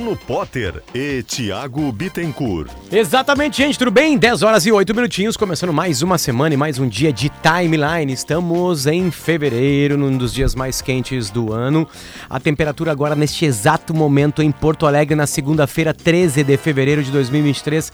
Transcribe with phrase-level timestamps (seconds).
[0.00, 2.70] Luciano Potter e Thiago Bittencourt.
[2.90, 4.16] Exatamente, gente, tudo bem?
[4.16, 8.10] 10 horas e 8 minutinhos, começando mais uma semana e mais um dia de timeline.
[8.10, 11.86] Estamos em fevereiro, num dos dias mais quentes do ano.
[12.28, 17.10] A temperatura agora, neste exato momento, em Porto Alegre, na segunda-feira, 13 de fevereiro de
[17.10, 17.92] 2023,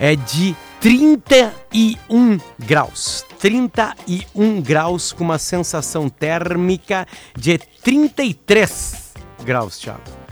[0.00, 3.24] é de 31 graus.
[3.38, 7.06] 31 graus, com uma sensação térmica
[7.36, 9.12] de 33
[9.44, 10.23] graus, Thiago.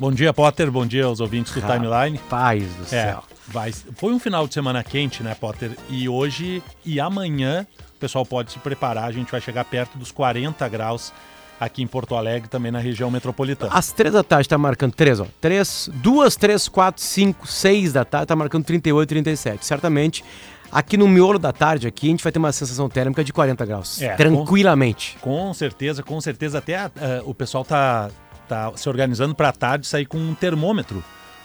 [0.00, 0.70] Bom dia, Potter.
[0.70, 2.16] Bom dia aos ouvintes do Timeline.
[2.30, 3.22] Paz do É, céu.
[3.48, 5.72] vai, foi um final de semana quente, né, Potter?
[5.90, 9.04] E hoje e amanhã o pessoal pode se preparar.
[9.04, 11.12] A gente vai chegar perto dos 40 graus
[11.60, 13.70] aqui em Porto Alegre, também na região metropolitana.
[13.74, 15.26] Às três da tarde tá marcando três, ó.
[15.38, 19.66] Três, duas, três, quatro, cinco, seis da tarde tá marcando 38, 37.
[19.66, 20.24] Certamente,
[20.72, 23.66] aqui no miolo da tarde, aqui, a gente vai ter uma sensação térmica de 40
[23.66, 24.00] graus.
[24.00, 25.18] É, tranquilamente.
[25.20, 26.56] Com certeza, com certeza.
[26.56, 28.08] Até a- a- o pessoal tá,
[28.50, 31.04] tá se organizando para a tarde sair com um termômetro.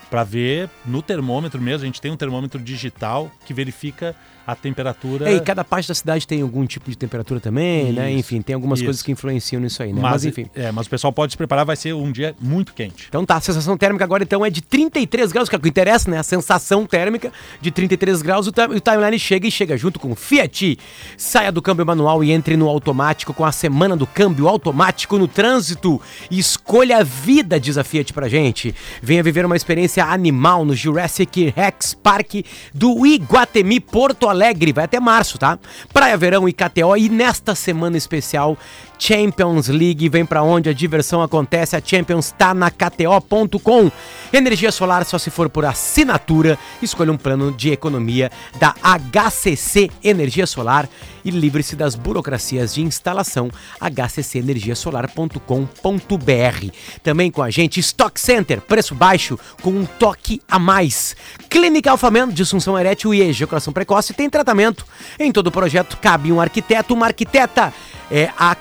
[0.10, 5.30] Para ver no termômetro mesmo, a gente tem um termômetro digital que verifica a temperatura.
[5.30, 8.12] É, e cada parte da cidade tem algum tipo de temperatura também, né?
[8.12, 8.86] Isso, Enfim, tem algumas isso.
[8.86, 10.02] coisas que influenciam nisso aí, né?
[10.02, 10.46] Mas, mas, enfim.
[10.54, 13.06] É, mas o pessoal pode se preparar, vai ser um dia muito quente.
[13.10, 15.68] Então tá, a sensação térmica agora então é de 33 graus, que é o que
[15.68, 16.20] interessa, né?
[16.20, 18.48] A sensação térmica de 33 graus.
[18.48, 20.78] O, o timeline chega e chega junto com o Fiat.
[21.18, 25.28] Saia do câmbio manual e entre no automático com a semana do câmbio automático no
[25.28, 26.00] trânsito.
[26.30, 28.76] E escolha a vida, diz a Fiat pra gente.
[29.02, 34.35] Venha viver uma experiência animal no Jurassic Rex Park do Iguatemi Porto Alegre.
[34.74, 35.58] Vai até março, tá?
[35.94, 36.96] Praia Verão e KTO.
[36.98, 38.58] E nesta semana especial,
[38.98, 41.76] Champions League vem pra onde a diversão acontece.
[41.76, 43.92] A Champions tá na KTO.com.
[44.34, 46.58] Energia solar só se for por assinatura.
[46.82, 50.90] Escolha um plano de economia da HCC Energia Solar
[51.24, 53.50] e livre-se das burocracias de instalação.
[53.80, 56.72] hccenergiasolar.com.br.
[57.02, 61.16] Também com a gente Stock Center, preço baixo com um toque a mais.
[61.50, 64.86] Clínica Alfamen, disfunção erétil e ejaculação precoce tem tratamento.
[65.20, 67.74] Em todo projeto cabe um arquiteto, uma arquiteta.
[68.12, 68.56] É a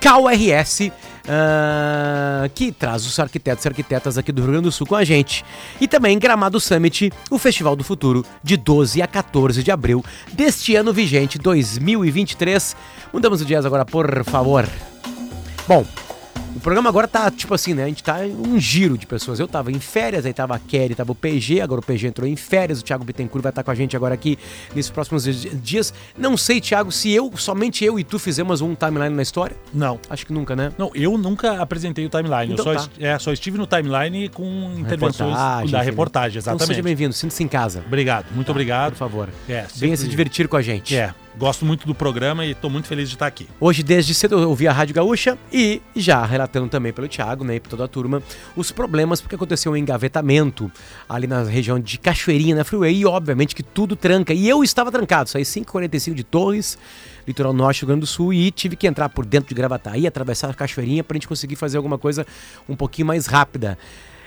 [0.00, 0.92] KRS,
[1.28, 5.04] ah, que traz os arquitetos e arquitetas aqui do Rio Grande do Sul com a
[5.04, 5.44] gente.
[5.80, 10.74] E também Gramado Summit, o Festival do Futuro, de 12 a 14 de abril deste
[10.74, 12.76] ano vigente 2023.
[13.12, 14.68] Mudamos o dias agora, por favor.
[15.66, 15.84] Bom,
[16.56, 17.84] o programa agora tá tipo assim, né?
[17.84, 19.38] A gente tá em um giro de pessoas.
[19.38, 22.28] Eu tava em férias, aí tava a Kelly, tava o PG, agora o PG entrou
[22.28, 22.80] em férias.
[22.80, 24.38] O Thiago Bittencourt vai estar com a gente agora aqui
[24.74, 25.92] nesses próximos dias.
[26.16, 29.56] Não sei, Thiago, se eu, somente eu e tu fizemos um timeline na história.
[29.72, 29.98] Não.
[30.10, 30.72] Acho que nunca, né?
[30.78, 32.52] Não, eu nunca apresentei o timeline.
[32.52, 32.92] Então eu só, tá.
[32.98, 34.44] é, só estive no timeline com
[34.76, 36.66] intervenções Reportagem, da reportagem, Então exatamente.
[36.68, 37.82] seja bem-vindo, sinta-se em casa.
[37.86, 38.92] Obrigado, muito obrigado.
[38.92, 39.28] Por favor.
[39.48, 40.94] É, Venha sempre- se divertir com a gente.
[40.96, 43.48] É, gosto muito do programa e estou muito feliz de estar aqui.
[43.60, 47.54] Hoje, desde cedo, eu ouvi a Rádio Gaúcha e já relatando também pelo Thiago, né,
[47.54, 48.20] e por toda a turma,
[48.56, 50.70] os problemas, porque aconteceu um engavetamento
[51.08, 54.34] ali na região de Cachoeirinha, na Freeway, e obviamente que tudo tranca.
[54.34, 56.76] E eu estava trancado, saí 5h45 de Torres,
[57.26, 60.06] litoral norte do Rio Grande do Sul, e tive que entrar por dentro de Gravataí,
[60.06, 62.26] atravessar a Cachoeirinha pra gente conseguir fazer alguma coisa
[62.68, 63.78] um pouquinho mais rápida.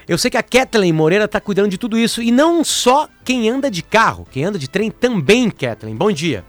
[0.07, 3.49] Eu sei que a Kathleen Moreira tá cuidando de tudo isso, e não só quem
[3.49, 5.95] anda de carro, quem anda de trem também, Kathleen.
[5.95, 6.45] Bom dia.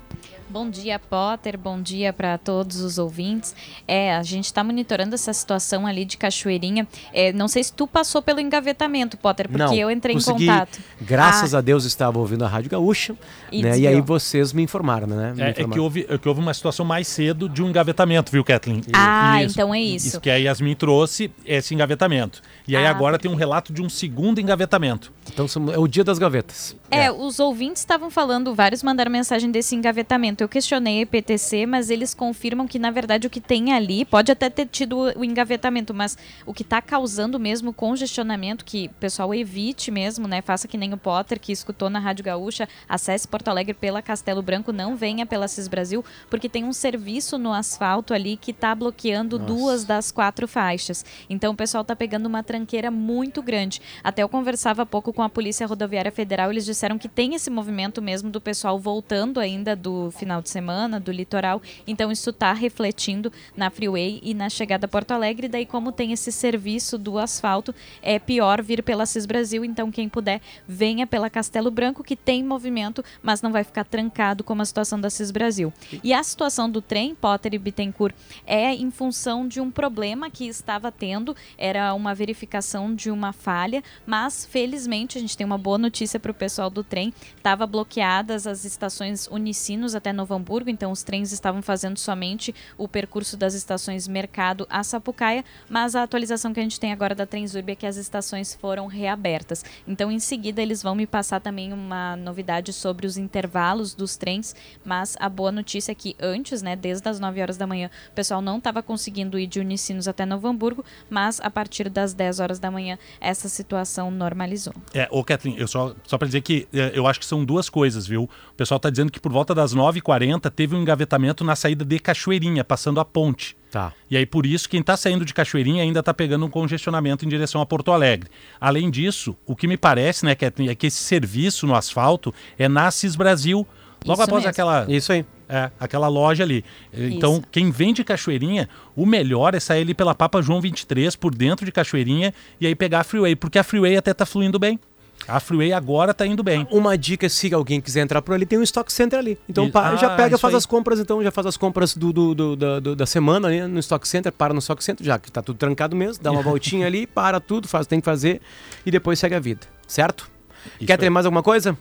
[0.53, 1.59] Bom dia, Potter.
[1.59, 3.57] Bom dia para todos os ouvintes.
[3.89, 6.87] É, a gente está monitorando essa situação ali de Cachoeirinha.
[7.11, 10.49] É, não sei se tu passou pelo engavetamento, Potter, porque Não, eu entrei consegui, em
[10.49, 10.79] contato.
[11.01, 13.17] Graças Ah, a Deus estava ouvindo a Rádio Gaúcha,
[13.51, 13.79] E né?
[13.79, 15.33] E aí vocês me informaram, né?
[15.35, 15.73] Me É, é informaram.
[15.73, 18.83] que houve, é que houve uma situação mais cedo de um engavetamento, viu, Kathleen?
[18.93, 20.09] Ah, então é isso.
[20.09, 22.43] Isso que a Yasmin trouxe, esse engavetamento.
[22.69, 25.11] E aí Ah, agora tem um relato de um segundo engavetamento.
[25.33, 26.77] Então é o dia das gavetas.
[26.91, 30.42] É, os ouvintes estavam falando, vários mandaram mensagem desse engavetamento.
[30.43, 34.33] Eu questionei a IPTC, mas eles confirmam que, na verdade, o que tem ali pode
[34.33, 39.33] até ter tido o engavetamento, mas o que está causando mesmo congestionamento, que o pessoal
[39.35, 40.43] evite mesmo, né?
[40.43, 44.43] Faça que nem o Potter, que escutou na Rádio Gaúcha, acesse Porto Alegre pela Castelo
[44.43, 48.75] Branco, não venha pela Cis Brasil, porque tem um serviço no asfalto ali que está
[48.75, 49.53] bloqueando Nossa.
[49.53, 51.05] duas das quatro faixas.
[51.31, 53.81] Então o pessoal está pegando uma tranqueira muito grande.
[54.03, 57.49] Até eu conversava há pouco com a Polícia Rodoviária Federal, eles disseram que tem esse
[57.49, 61.61] movimento mesmo do pessoal voltando ainda do final de semana, do litoral.
[61.87, 65.49] Então isso está refletindo na Freeway e na chegada a Porto Alegre.
[65.49, 69.65] Daí como tem esse serviço do asfalto, é pior vir pela Cis Brasil.
[69.65, 74.45] Então quem puder, venha pela Castelo Branco, que tem movimento, mas não vai ficar trancado
[74.45, 75.73] como a situação da Cis Brasil.
[76.03, 78.15] E a situação do trem, Potter e Bittencourt,
[78.47, 83.83] é em função de um problema que estava tendo, era uma verificação de uma falha,
[84.07, 88.47] mas felizmente a gente tem uma boa notícia para o pessoal do trem, estava bloqueadas
[88.47, 93.55] as estações Unicinos até Novo Hamburgo, então os trens estavam fazendo somente o percurso das
[93.55, 97.75] estações Mercado a Sapucaia, mas a atualização que a gente tem agora da Transurb é
[97.75, 99.65] que as estações foram reabertas.
[99.87, 104.55] Então em seguida eles vão me passar também uma novidade sobre os intervalos dos trens,
[104.85, 108.15] mas a boa notícia é que antes, né, desde as 9 horas da manhã, o
[108.15, 112.39] pessoal não estava conseguindo ir de Unicinos até Novo Hamburgo, mas a partir das 10
[112.39, 114.75] horas da manhã essa situação normalizou.
[114.95, 117.69] É, ô Kathleen, eu só, só para dizer que é, eu acho que são duas
[117.69, 118.31] coisas, viu?
[118.53, 119.73] O pessoal está dizendo que por volta das
[120.19, 123.57] 9h40 teve um engavetamento na saída de Cachoeirinha, passando a ponte.
[123.71, 123.93] Tá.
[124.11, 127.29] E aí, por isso, quem está saindo de Cachoeirinha ainda está pegando um congestionamento em
[127.29, 128.31] direção a Porto Alegre.
[128.61, 132.69] Além disso, o que me parece, né, Kathleen, é que esse serviço no asfalto é
[132.69, 133.67] na Brasil,
[134.05, 134.51] logo isso após mesmo.
[134.51, 134.87] aquela.
[134.89, 135.25] Isso aí.
[135.49, 136.65] É, aquela loja ali.
[136.95, 137.43] Então, Isso.
[137.53, 141.71] quem vende Cachoeirinha, o melhor é sair ali pela Papa João 23, por dentro de
[141.71, 144.81] Cachoeirinha, e aí pegar a Freeway, porque a Freeway até tá fluindo bem.
[145.27, 146.67] A Freeway agora tá indo bem.
[146.71, 149.39] Uma dica, se alguém quiser entrar por ali, tem um Stock Center ali.
[149.49, 150.59] Então ah, já pega, faz aí.
[150.59, 153.79] as compras, então já faz as compras do, do, do, do, da semana ali no
[153.79, 156.87] Stock Center, para no Stock Center, já que tá tudo trancado mesmo, dá uma voltinha
[156.87, 158.41] ali, para tudo, faz, tem que fazer
[158.85, 159.67] e depois segue a vida.
[159.87, 160.31] Certo?
[160.77, 161.77] Isso Quer ter mais alguma coisa?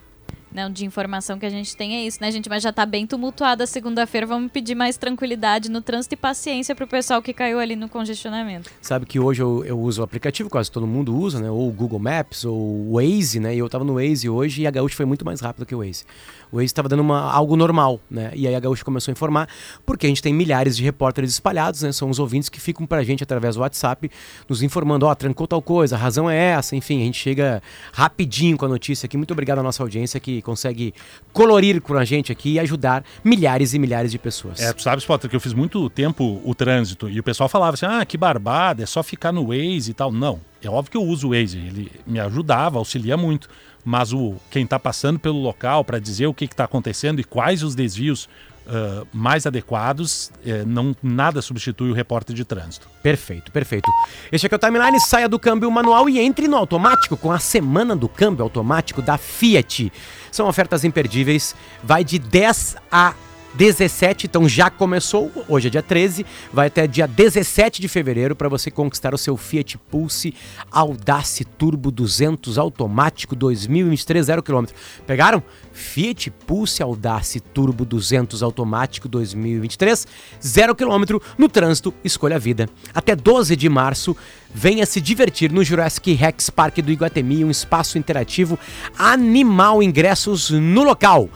[0.54, 2.50] Não, de informação que a gente tem é isso, né, gente?
[2.50, 4.28] Mas já tá bem tumultuada segunda-feira.
[4.28, 8.70] Vamos pedir mais tranquilidade no trânsito e paciência pro pessoal que caiu ali no congestionamento.
[8.82, 11.50] Sabe que hoje eu, eu uso o aplicativo, quase todo mundo usa, né?
[11.50, 13.56] Ou o Google Maps, ou o Waze, né?
[13.56, 15.80] E eu tava no Waze hoje e a Gaúcha foi muito mais rápido que o
[15.80, 16.04] Waze
[16.52, 18.32] o Waze estava dando uma, algo normal, né?
[18.36, 19.48] E aí a Gaúcha começou a informar,
[19.86, 21.92] porque a gente tem milhares de repórteres espalhados, né?
[21.92, 24.10] São os ouvintes que ficam pra gente através do WhatsApp,
[24.50, 27.62] nos informando, ó, oh, trancou tal coisa, a razão é essa, enfim, a gente chega
[27.94, 29.18] rapidinho com a notícia aqui.
[29.18, 30.94] Muito obrigado à nossa audiência que consegue
[31.32, 34.60] colorir com a gente aqui e ajudar milhares e milhares de pessoas.
[34.60, 37.74] É, tu sabes, Potter, que eu fiz muito tempo o trânsito e o pessoal falava
[37.74, 40.12] assim, ah, que barbada, é só ficar no Waze e tal.
[40.12, 43.50] Não, é óbvio que eu uso o Waze, ele me ajudava, auxilia muito
[43.84, 47.64] mas o quem está passando pelo local para dizer o que está acontecendo e quais
[47.64, 48.30] os desvios
[48.68, 50.32] uh, mais adequados,
[50.66, 52.88] não nada substitui o repórter de trânsito.
[53.02, 53.90] Perfeito, perfeito.
[54.32, 57.40] Este aqui é o Timeline, saia do câmbio manual e entre no automático com a
[57.40, 59.92] semana do câmbio automático da Fiat.
[60.32, 63.14] São ofertas imperdíveis, vai de 10 a
[63.54, 68.48] 17, então já começou, hoje é dia 13, vai até dia 17 de fevereiro para
[68.48, 70.34] você conquistar o seu Fiat Pulse
[70.72, 74.66] Audace Turbo 200 automático 2023 0 km.
[75.06, 75.44] Pegaram?
[75.74, 80.08] Fiat Pulse Audace Turbo 200 automático 2023
[80.42, 82.70] 0 km no trânsito Escolha a Vida.
[82.94, 84.16] Até 12 de março,
[84.54, 88.58] venha se divertir no Jurassic Rex Park do Iguatemi, um espaço interativo
[88.98, 91.30] animal ingressos no local.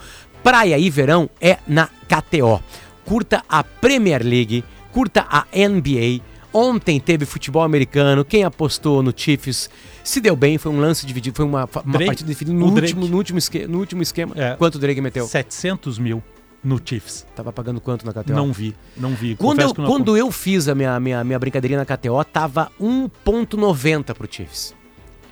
[0.46, 2.62] Praia e verão é na KTO.
[3.04, 4.62] Curta a Premier League,
[4.92, 6.22] curta a NBA.
[6.52, 8.24] Ontem teve futebol americano.
[8.24, 9.68] Quem apostou no Chiefs
[10.04, 10.56] se deu bem.
[10.56, 13.78] Foi um lance dividido, foi uma, uma partida definida no último, no, último esquema, no
[13.80, 14.34] último esquema.
[14.36, 14.54] É.
[14.54, 15.26] Quanto o Drake meteu?
[15.26, 16.22] 700 mil
[16.62, 17.26] no Chiefs.
[17.34, 18.32] Tava pagando quanto na KTO?
[18.32, 19.34] Não vi, não vi.
[19.34, 24.28] Quando, eu, quando eu fiz a minha, minha, minha brincadeirinha na KTO, tava 1,90 pro
[24.30, 24.76] Chiefs.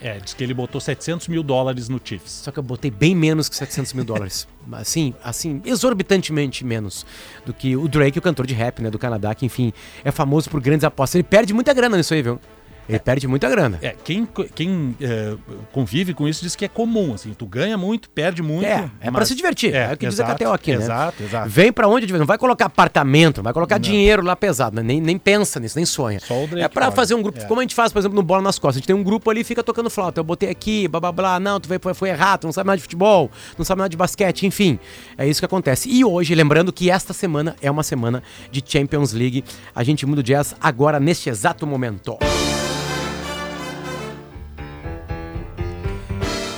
[0.01, 2.31] É, diz que ele botou 700 mil dólares no Chiefs.
[2.31, 4.47] Só que eu botei bem menos que 700 mil dólares.
[4.73, 7.05] Assim, assim, exorbitantemente menos
[7.45, 10.49] do que o Drake, o cantor de rap, né, do Canadá, que, enfim, é famoso
[10.49, 11.17] por grandes apostas.
[11.17, 12.41] Ele perde muita grana nisso aí, viu?
[12.89, 13.79] Ele é, perde muita grana.
[13.81, 15.35] É, quem, quem é,
[15.73, 18.67] convive com isso diz que é comum, assim, tu ganha muito, perde muito.
[18.67, 19.13] É, é mas...
[19.13, 20.85] para se divertir, é, é o que exato, diz a KTO aqui, né?
[20.85, 21.49] Exato, exato.
[21.49, 23.83] Vem para onde, não vai colocar apartamento, não vai colocar não.
[23.83, 24.83] dinheiro lá pesado, né?
[24.83, 26.21] nem, nem pensa nisso, nem sonha.
[26.21, 27.45] Só o Drake é para fazer um grupo, é.
[27.45, 29.31] como a gente faz, por exemplo, no Bola nas Costas, a gente tem um grupo
[29.31, 32.41] ali fica tocando flauta, eu botei aqui, blá blá blá, não, tu foi, foi errado,
[32.41, 34.79] tu não sabe nada de futebol, não sabe nada de basquete, enfim,
[35.17, 35.89] é isso que acontece.
[35.89, 40.21] E hoje, lembrando que esta semana é uma semana de Champions League, a gente muda
[40.21, 42.19] o jazz agora, neste exato momento.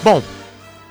[0.06, 0.22] Bom,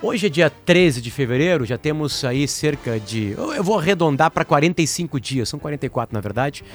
[0.01, 3.31] Hoje é dia 13 de fevereiro, já temos aí cerca de.
[3.31, 6.65] Eu vou arredondar para 45 dias, são 44 na verdade,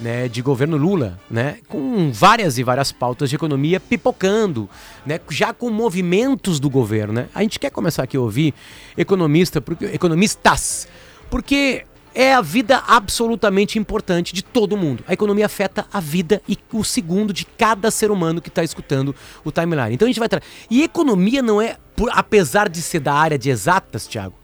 [0.00, 4.66] né, de governo Lula, né, com várias e várias pautas de economia pipocando,
[5.04, 7.12] né, já com movimentos do governo.
[7.12, 7.28] Né.
[7.34, 8.54] A gente quer começar aqui a ouvir
[8.96, 10.88] economista, porque, economistas,
[11.28, 15.04] porque é a vida absolutamente importante de todo mundo.
[15.06, 19.14] A economia afeta a vida e o segundo de cada ser humano que está escutando
[19.44, 19.94] o timeline.
[19.94, 20.44] Então a gente vai trazer.
[20.68, 24.34] E economia não é, por, apesar de ser da área de exatas, Thiago,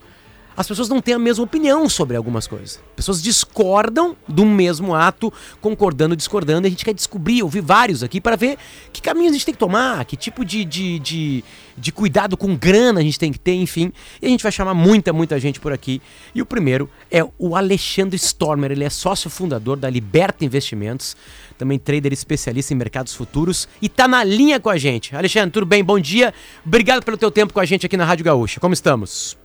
[0.57, 2.81] as pessoas não têm a mesma opinião sobre algumas coisas.
[2.95, 8.21] Pessoas discordam do mesmo ato, concordando, discordando, e a gente quer descobrir, ouvir vários aqui
[8.21, 8.57] para ver
[8.93, 11.45] que caminhos a gente tem que tomar, que tipo de, de, de,
[11.77, 13.93] de, cuidado com grana a gente tem que ter, enfim.
[14.21, 16.01] E a gente vai chamar muita, muita gente por aqui.
[16.35, 21.17] E o primeiro é o Alexandre Stormer, ele é sócio fundador da Liberta Investimentos,
[21.59, 25.15] também trader especialista em mercados futuros e tá na linha com a gente.
[25.15, 25.85] Alexandre, tudo bem?
[25.85, 26.33] Bom dia.
[26.65, 28.59] Obrigado pelo teu tempo com a gente aqui na Rádio Gaúcha.
[28.59, 29.37] Como estamos?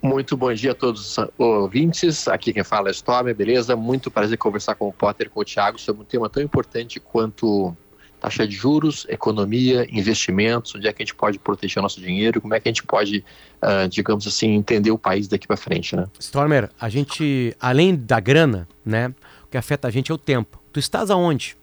[0.00, 2.28] Muito bom dia a todos os ouvintes.
[2.28, 3.74] Aqui quem fala é Storm, beleza?
[3.74, 7.00] Muito prazer conversar com o Potter e com o Thiago sobre um tema tão importante
[7.00, 7.74] quanto
[8.20, 12.40] taxa de juros, economia, investimentos, onde é que a gente pode proteger o nosso dinheiro,
[12.40, 13.24] como é que a gente pode,
[13.62, 16.06] uh, digamos assim, entender o país daqui para frente, né?
[16.18, 19.14] Stormer, a gente, além da grana, né,
[19.44, 20.60] o que afeta a gente é o tempo.
[20.72, 21.56] Tu estás aonde?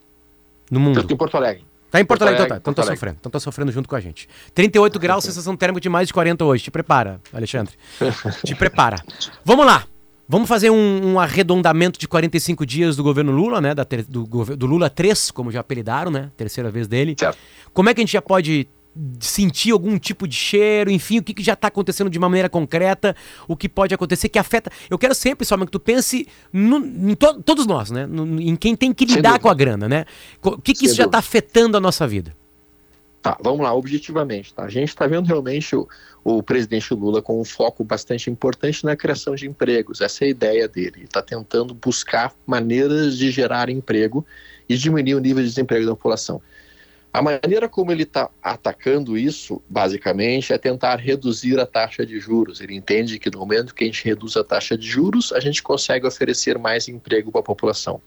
[0.72, 0.98] No mundo?
[0.98, 1.65] Eu estou em Porto Alegre.
[1.95, 2.57] Tá em Porto, Alegre, então tá.
[2.57, 3.17] Então tá sofrendo.
[3.21, 4.27] Então tá sofrendo junto com a gente.
[4.53, 6.63] 38 graus, sensação térmica de mais de 40 hoje.
[6.63, 7.73] Te prepara, Alexandre.
[8.43, 8.97] Te prepara.
[9.45, 9.85] Vamos lá.
[10.27, 13.73] Vamos fazer um, um, arredondamento de 45 dias do governo Lula, né?
[13.73, 16.31] Da, do, do Lula 3, como já apelidaram, né?
[16.35, 17.15] Terceira vez dele.
[17.17, 17.37] Certo.
[17.71, 18.67] Como é que a gente já pode
[19.19, 22.49] sentir algum tipo de cheiro, enfim, o que, que já está acontecendo de uma maneira
[22.49, 23.15] concreta,
[23.47, 24.71] o que pode acontecer que afeta.
[24.89, 28.05] Eu quero sempre, só que tu pense no, em to, todos nós, né?
[28.05, 30.05] No, em quem tem que lidar com a grana, né?
[30.41, 32.35] O que, que isso já está afetando a nossa vida?
[33.25, 34.53] Tá, vamos lá, objetivamente.
[34.53, 34.65] Tá?
[34.65, 35.87] A gente está vendo realmente o,
[36.23, 39.99] o presidente Lula com um foco bastante importante na criação de empregos.
[39.99, 41.05] Essa é a ideia dele.
[41.05, 44.23] Está tentando buscar maneiras de gerar emprego
[44.69, 46.39] e diminuir o nível de desemprego da população.
[47.15, 52.60] A maneira como ele está atacando isso, basicamente, é tentar reduzir a taxa de juros.
[52.60, 55.63] Ele entende que no momento que a gente reduz a taxa de juros, a gente
[55.63, 58.01] consegue oferecer mais emprego para a população.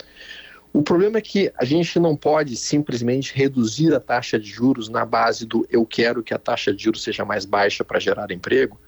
[0.74, 5.06] O problema é que a gente não pode simplesmente reduzir a taxa de juros na
[5.06, 8.78] base do eu quero que a taxa de juros seja mais baixa para gerar emprego,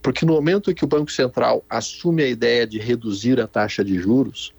[0.00, 3.98] porque no momento que o Banco Central assume a ideia de reduzir a taxa de
[3.98, 4.54] juros,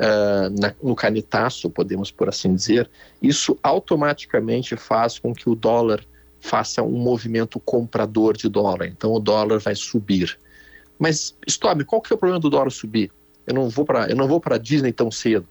[0.00, 6.04] uh, na, no canetaço, podemos por assim dizer, isso automaticamente faz com que o dólar
[6.40, 8.86] faça um movimento comprador de dólar.
[8.86, 10.38] Então o dólar vai subir.
[10.98, 13.10] Mas, Storm, qual que é o problema do dólar subir?
[13.46, 15.46] Eu não vou para eu não vou para Disney tão cedo.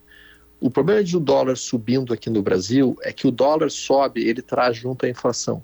[0.60, 4.42] O problema de o dólar subindo aqui no Brasil é que o dólar sobe, ele
[4.42, 5.62] traz junto a inflação.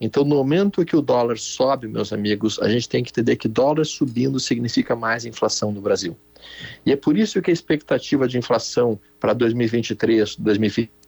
[0.00, 3.46] Então, no momento que o dólar sobe, meus amigos, a gente tem que entender que
[3.46, 6.16] dólar subindo significa mais inflação no Brasil.
[6.84, 11.02] E é por isso que a expectativa de inflação para 2023, 2024,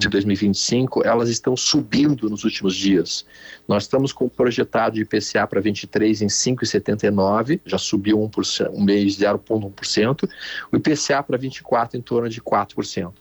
[0.00, 3.24] de 2025, elas estão subindo nos últimos dias.
[3.68, 8.82] Nós estamos com o projetado de IPCA para 23 em 5,79, já subiu 1%, um
[8.82, 10.28] mês 0,1%,
[10.72, 13.12] o IPCA para 24 em torno de 4%.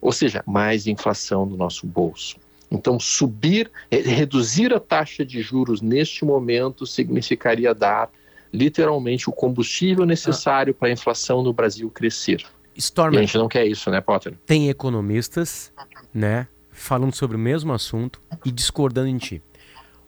[0.00, 2.36] Ou seja, mais inflação no nosso bolso.
[2.70, 8.10] Então, subir, reduzir a taxa de juros neste momento significaria dar
[8.52, 10.78] literalmente o combustível necessário ah.
[10.78, 12.44] para a inflação no Brasil crescer.
[12.76, 14.34] Stormer, e a gente não quer isso, né, Potter?
[14.44, 15.72] Tem economistas,
[16.12, 19.42] né, falando sobre o mesmo assunto e discordando em ti.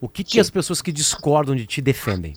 [0.01, 2.35] O que, que as pessoas que discordam de ti defendem?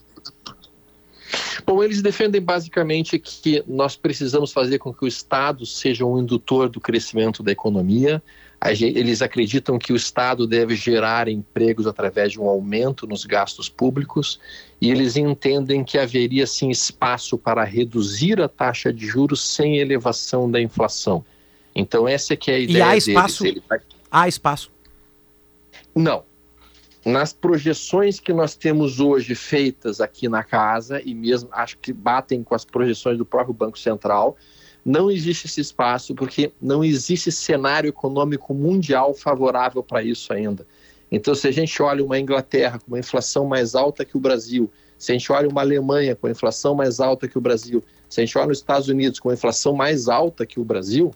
[1.66, 6.70] Bom, eles defendem basicamente que nós precisamos fazer com que o Estado seja um indutor
[6.70, 8.22] do crescimento da economia,
[8.70, 14.40] eles acreditam que o Estado deve gerar empregos através de um aumento nos gastos públicos
[14.80, 20.50] e eles entendem que haveria sim espaço para reduzir a taxa de juros sem elevação
[20.50, 21.26] da inflação.
[21.74, 23.44] Então essa é que é a ideia e há espaço?
[23.44, 23.64] Deles.
[24.12, 24.72] Há espaço?
[25.96, 26.24] Não.
[27.04, 32.44] Nas projeções que nós temos hoje feitas aqui na casa e mesmo acho que batem
[32.44, 34.38] com as projeções do próprio Banco Central,
[34.84, 40.66] não existe esse espaço porque não existe cenário econômico mundial favorável para isso ainda.
[41.12, 44.72] Então, se a gente olha uma Inglaterra com uma inflação mais alta que o Brasil,
[44.98, 48.22] se a gente olha uma Alemanha com uma inflação mais alta que o Brasil, se
[48.22, 51.12] a gente olha os Estados Unidos com uma inflação mais alta que o Brasil,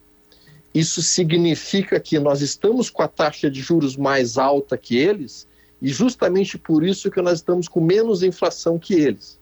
[0.73, 5.47] isso significa que nós estamos com a taxa de juros mais alta que eles
[5.81, 9.39] e justamente por isso que nós estamos com menos inflação que eles.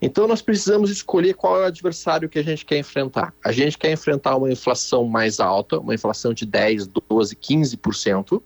[0.00, 3.34] Então nós precisamos escolher qual é o adversário que a gente quer enfrentar.
[3.44, 8.42] A gente quer enfrentar uma inflação mais alta, uma inflação de 10, 12, 15%,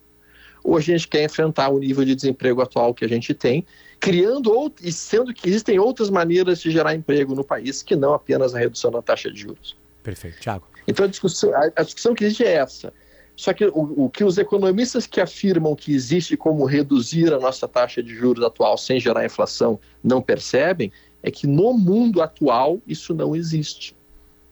[0.65, 3.65] ou a gente quer enfrentar o nível de desemprego atual que a gente tem,
[4.01, 8.55] criando e sendo que existem outras maneiras de gerar emprego no país que não apenas
[8.55, 9.77] a redução da taxa de juros.
[10.03, 10.67] Perfeito, Tiago.
[10.89, 12.93] Então a discussão, a, a discussão que existe é essa.
[13.37, 17.67] Só que o, o, que os economistas que afirmam que existe como reduzir a nossa
[17.67, 20.93] taxa de juros atual sem gerar inflação não percebem
[21.25, 23.97] é que no mundo atual isso não existe.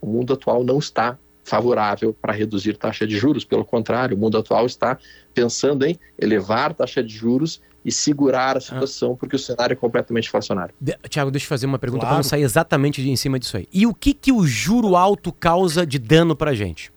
[0.00, 4.38] O mundo atual não está favorável para reduzir taxa de juros, pelo contrário, o mundo
[4.38, 4.98] atual está
[5.34, 9.16] pensando em elevar a taxa de juros e segurar a situação, ah.
[9.16, 10.72] porque o cenário é completamente inflacionário.
[10.80, 12.14] De, Tiago, deixa eu fazer uma pergunta claro.
[12.14, 13.68] para não sair exatamente de em cima disso aí.
[13.72, 16.91] E o que, que o juro alto causa de dano para a gente?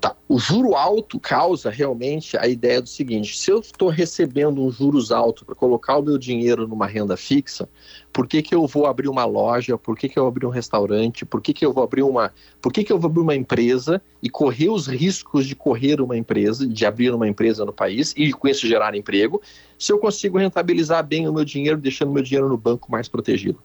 [0.00, 0.14] Tá.
[0.28, 5.10] O juro alto causa realmente a ideia do seguinte: se eu estou recebendo um juros
[5.10, 7.68] alto para colocar o meu dinheiro numa renda fixa,
[8.12, 9.76] por que, que eu vou abrir uma loja?
[9.76, 11.26] Por que, que eu vou abrir um restaurante?
[11.26, 12.32] Por que, que eu vou abrir uma.
[12.62, 16.16] Por que, que eu vou abrir uma empresa e correr os riscos de correr uma
[16.16, 19.42] empresa, de abrir uma empresa no país e com isso gerar emprego,
[19.76, 23.08] se eu consigo rentabilizar bem o meu dinheiro, deixando o meu dinheiro no banco mais
[23.08, 23.60] protegido?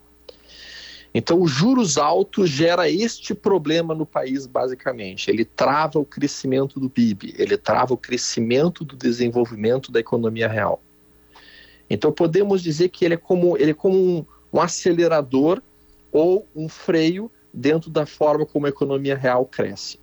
[1.13, 5.29] Então, os juros altos gera este problema no país, basicamente.
[5.29, 10.81] Ele trava o crescimento do PIB, ele trava o crescimento do desenvolvimento da economia real.
[11.87, 15.61] Então, podemos dizer que ele é como, ele é como um, um acelerador
[16.11, 19.99] ou um freio dentro da forma como a economia real cresce.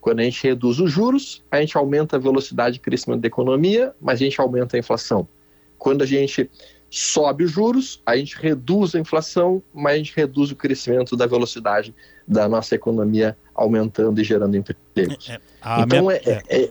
[0.00, 3.94] Quando a gente reduz os juros, a gente aumenta a velocidade de crescimento da economia,
[4.00, 5.28] mas a gente aumenta a inflação.
[5.76, 6.50] Quando a gente
[6.90, 11.26] sobe os juros, a gente reduz a inflação, mas a gente reduz o crescimento da
[11.26, 11.94] velocidade
[12.26, 15.28] da nossa economia aumentando e gerando empregos.
[15.28, 16.16] É, é então minha...
[16.16, 16.70] é, é,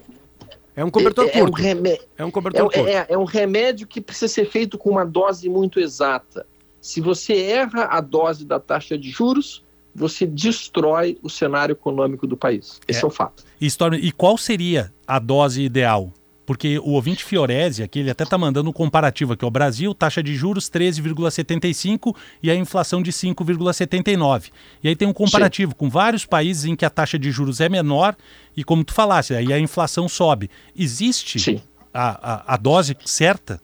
[0.75, 1.51] é, um cobertor é, curto.
[1.51, 1.99] Um remé...
[2.17, 2.89] É um cobertor é, curto.
[2.89, 6.45] É, é um remédio que precisa ser feito com uma dose muito exata.
[6.81, 12.37] Se você erra a dose da taxa de juros, você destrói o cenário econômico do
[12.37, 12.79] país.
[12.87, 13.43] Esse é, o fato.
[13.59, 16.13] E, Storm, e qual seria a dose ideal?
[16.47, 19.43] Porque o ouvinte Fiorese aqui, ele até está mandando um comparativo aqui.
[19.43, 24.49] O Brasil, taxa de juros 13,75 e a inflação de 5,79.
[24.81, 25.77] E aí tem um comparativo Sim.
[25.77, 28.15] com vários países em que a taxa de juros é menor
[28.55, 30.49] e, como tu falasse, aí a inflação sobe.
[30.73, 31.61] Existe
[31.93, 33.59] a, a, a, dose certa?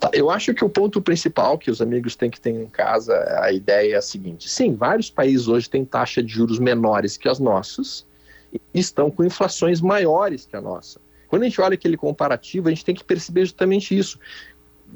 [0.00, 3.12] Tá, eu acho que o ponto principal que os amigos têm que ter em casa,
[3.42, 7.28] a ideia é a seguinte: sim, vários países hoje têm taxa de juros menores que
[7.28, 8.06] as nossas
[8.54, 11.03] e estão com inflações maiores que a nossa.
[11.34, 14.20] Quando a gente olha aquele comparativo, a gente tem que perceber justamente isso.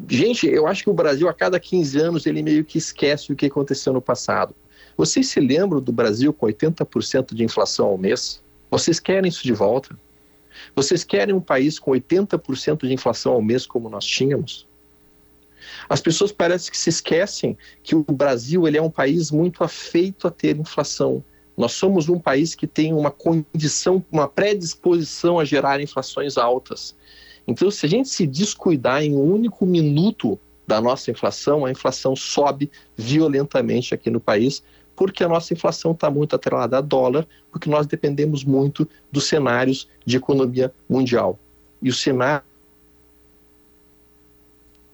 [0.08, 3.34] Gente, eu acho que o Brasil, a cada 15 anos, ele meio que esquece o
[3.34, 4.54] que aconteceu no passado.
[4.96, 8.40] Vocês se lembram do Brasil com 80% de inflação ao mês?
[8.70, 9.98] Vocês querem isso de volta?
[10.76, 14.64] Vocês querem um país com 80% de inflação ao mês como nós tínhamos?
[15.88, 20.28] As pessoas parecem que se esquecem que o Brasil ele é um país muito afeito
[20.28, 21.24] a ter inflação.
[21.58, 26.94] Nós somos um país que tem uma condição, uma predisposição a gerar inflações altas.
[27.48, 32.14] Então, se a gente se descuidar em um único minuto da nossa inflação, a inflação
[32.14, 34.62] sobe violentamente aqui no país,
[34.94, 39.88] porque a nossa inflação está muito atrelada a dólar, porque nós dependemos muito dos cenários
[40.06, 41.40] de economia mundial.
[41.82, 42.44] E o cenário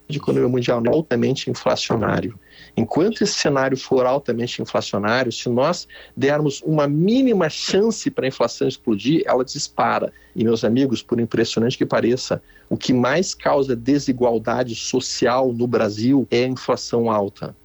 [0.07, 2.39] de economia mundial é altamente inflacionário.
[2.77, 8.67] Enquanto esse cenário for altamente inflacionário, se nós dermos uma mínima chance para a inflação
[8.67, 10.11] explodir, ela dispara.
[10.35, 16.27] E, meus amigos, por impressionante que pareça, o que mais causa desigualdade social no Brasil
[16.29, 17.55] é a inflação alta.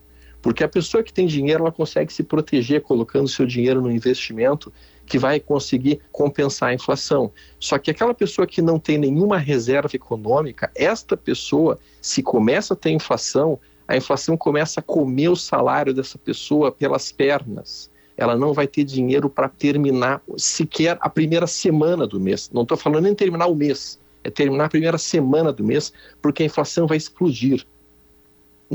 [0.42, 4.72] Porque a pessoa que tem dinheiro, ela consegue se proteger colocando seu dinheiro no investimento
[5.10, 7.32] que vai conseguir compensar a inflação.
[7.58, 12.76] Só que aquela pessoa que não tem nenhuma reserva econômica, esta pessoa, se começa a
[12.76, 17.90] ter inflação, a inflação começa a comer o salário dessa pessoa pelas pernas.
[18.16, 22.48] Ela não vai ter dinheiro para terminar sequer a primeira semana do mês.
[22.54, 25.92] Não estou falando nem terminar o mês, é terminar a primeira semana do mês,
[26.22, 27.66] porque a inflação vai explodir.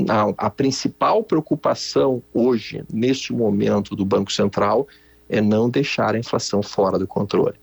[0.06, 4.86] A, a principal preocupação hoje, neste momento do Banco Central,
[5.28, 7.54] é não deixar a inflação fora do controle.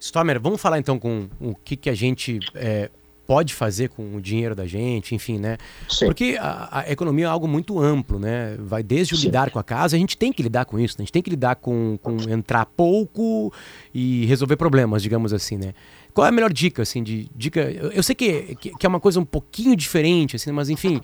[0.00, 2.90] Stomer, vamos falar então com o que, que a gente é,
[3.30, 5.56] pode fazer com o dinheiro da gente, enfim, né?
[5.88, 6.06] Sim.
[6.06, 8.56] Porque a, a, economia é algo muito amplo, né?
[8.58, 9.26] Vai desde o Sim.
[9.26, 11.02] lidar com a casa, a gente tem que lidar com isso, né?
[11.02, 13.52] a gente tem que lidar com, com entrar pouco
[13.94, 15.74] e resolver problemas, digamos assim, né?
[16.12, 17.60] Qual é a melhor dica, assim, de dica?
[17.60, 21.00] Eu, eu sei que, que, que, é uma coisa um pouquinho diferente, assim, mas enfim,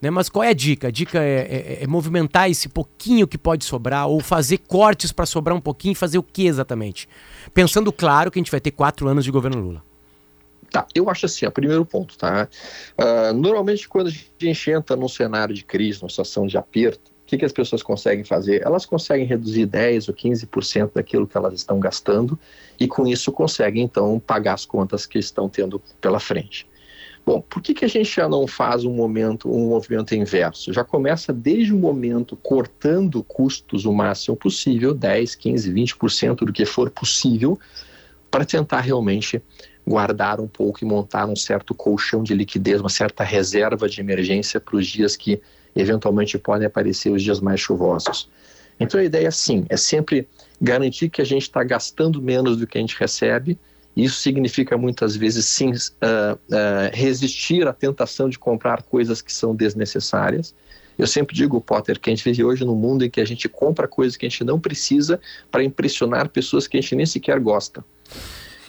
[0.00, 0.10] né?
[0.10, 0.88] Mas qual é a dica?
[0.88, 5.26] A dica é, é, é movimentar esse pouquinho que pode sobrar ou fazer cortes para
[5.26, 7.08] sobrar um pouquinho e fazer o que exatamente?
[7.52, 9.82] Pensando, claro, que a gente vai ter quatro anos de governo Lula.
[10.70, 12.46] Tá, eu acho assim, o primeiro ponto, tá?
[12.98, 17.36] Uh, normalmente quando a gente entra num cenário de crise, numa situação de aperto, que,
[17.36, 18.62] que as pessoas conseguem fazer?
[18.64, 22.38] Elas conseguem reduzir 10 ou 15% daquilo que elas estão gastando
[22.80, 26.66] e com isso conseguem então pagar as contas que estão tendo pela frente.
[27.28, 30.72] Bom, por que, que a gente já não faz um momento, um movimento inverso?
[30.72, 36.64] Já começa desde o momento cortando custos o máximo possível, 10, 15, 20% do que
[36.64, 37.60] for possível,
[38.30, 39.42] para tentar realmente
[39.86, 44.58] guardar um pouco e montar um certo colchão de liquidez, uma certa reserva de emergência
[44.58, 45.38] para os dias que
[45.76, 48.30] eventualmente podem aparecer os dias mais chuvosos.
[48.80, 50.26] Então a ideia, sim, é sempre
[50.58, 53.58] garantir que a gente está gastando menos do que a gente recebe.
[53.96, 56.38] Isso significa muitas vezes, sim, uh, uh,
[56.92, 60.54] resistir à tentação de comprar coisas que são desnecessárias.
[60.96, 63.48] Eu sempre digo, Potter, que a gente vive hoje num mundo em que a gente
[63.48, 65.20] compra coisas que a gente não precisa
[65.50, 67.84] para impressionar pessoas que a gente nem sequer gosta.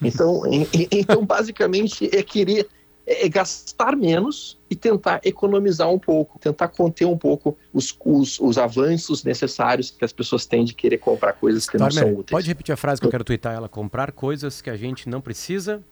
[0.01, 2.67] Então, em, então basicamente, é querer
[3.09, 8.39] é, é gastar menos e tentar economizar um pouco, tentar conter um pouco os, os,
[8.39, 12.19] os, avanços necessários que as pessoas têm de querer comprar coisas que Stormer, não são
[12.19, 12.31] úteis.
[12.31, 13.67] Pode repetir a frase que eu quero twittar ela?
[13.67, 15.83] Comprar coisas que a gente não precisa?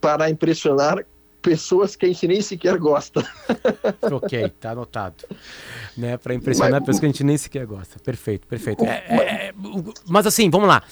[0.00, 1.04] Para impressionar
[1.42, 3.22] pessoas que a gente nem sequer gosta.
[4.10, 5.24] ok, tá anotado.
[5.94, 7.98] Né, para impressionar mas, pessoas que a gente nem sequer gosta.
[8.02, 8.82] Perfeito, perfeito.
[8.84, 9.16] É, é,
[9.48, 9.54] é
[10.08, 10.82] mas assim, vamos lá.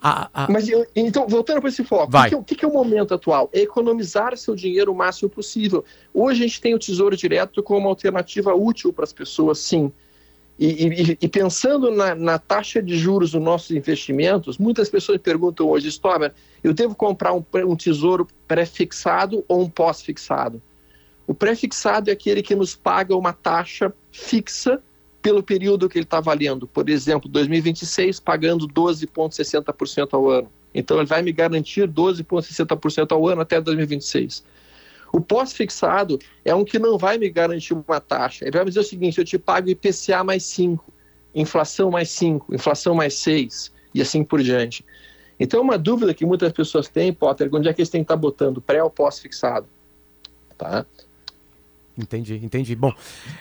[0.00, 0.50] A, a...
[0.50, 2.32] Mas então, voltando para esse foco, Vai.
[2.34, 3.48] o que, que, é o momento atual?
[3.52, 5.84] É economizar seu dinheiro o máximo possível.
[6.12, 9.90] Hoje a gente tem o Tesouro Direto como uma alternativa útil para as pessoas, sim.
[10.58, 15.68] E, e, e pensando na, na, taxa de juros dos nossos investimentos, muitas pessoas perguntam
[15.68, 16.32] hoje, Stober,
[16.64, 20.62] eu devo comprar um, um tesouro pré-fixado ou um pós-fixado?
[21.26, 24.82] O pré-fixado é aquele que nos paga uma taxa fixa
[25.26, 26.68] pelo período que ele está valendo.
[26.68, 30.48] Por exemplo, 2026 pagando 12,60% ao ano.
[30.72, 34.44] Então ele vai me garantir 12,60% ao ano até 2026.
[35.12, 38.44] O pós-fixado é um que não vai me garantir uma taxa.
[38.44, 40.92] Ele vai me dizer o seguinte: eu te pago IPCA mais 5,
[41.34, 44.84] inflação mais 5, inflação mais 6 e assim por diante.
[45.40, 48.16] Então, uma dúvida que muitas pessoas têm, Potter, onde é que eles têm que estar
[48.16, 49.66] botando, pré ou pós-fixado?
[50.56, 50.86] Tá?
[51.98, 52.76] Entendi, entendi.
[52.76, 52.92] Bom,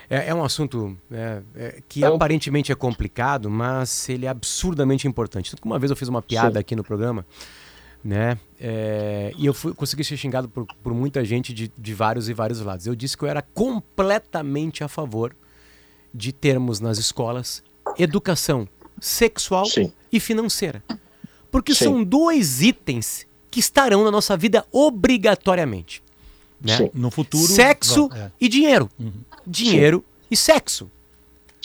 [0.10, 5.08] é, é um assunto é, é, que é aparentemente é complicado, mas ele é absurdamente
[5.08, 5.52] importante.
[5.52, 6.60] Tanto que uma vez eu fiz uma piada Sim.
[6.60, 7.26] aqui no programa,
[8.04, 8.38] né?
[8.60, 12.34] É, e eu fui, consegui ser xingado por, por muita gente de, de vários e
[12.34, 12.88] vários lados.
[12.88, 15.36] Eu disse que eu era completamente a favor
[16.14, 17.62] de termos nas escolas
[17.98, 18.68] educação
[19.00, 19.92] sexual Sim.
[20.12, 20.84] e financeira.
[21.52, 21.86] Porque Sim.
[21.86, 26.05] são dois itens que estarão na nossa vida obrigatoriamente.
[26.62, 26.90] Né?
[26.94, 27.46] No futuro.
[27.46, 28.32] Sexo é.
[28.40, 28.90] e dinheiro.
[29.00, 29.12] Uhum.
[29.46, 30.28] Dinheiro Sim.
[30.32, 30.92] e sexo.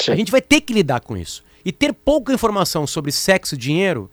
[0.01, 0.13] Sim.
[0.13, 1.43] A gente vai ter que lidar com isso.
[1.65, 4.11] E ter pouca informação sobre sexo e dinheiro,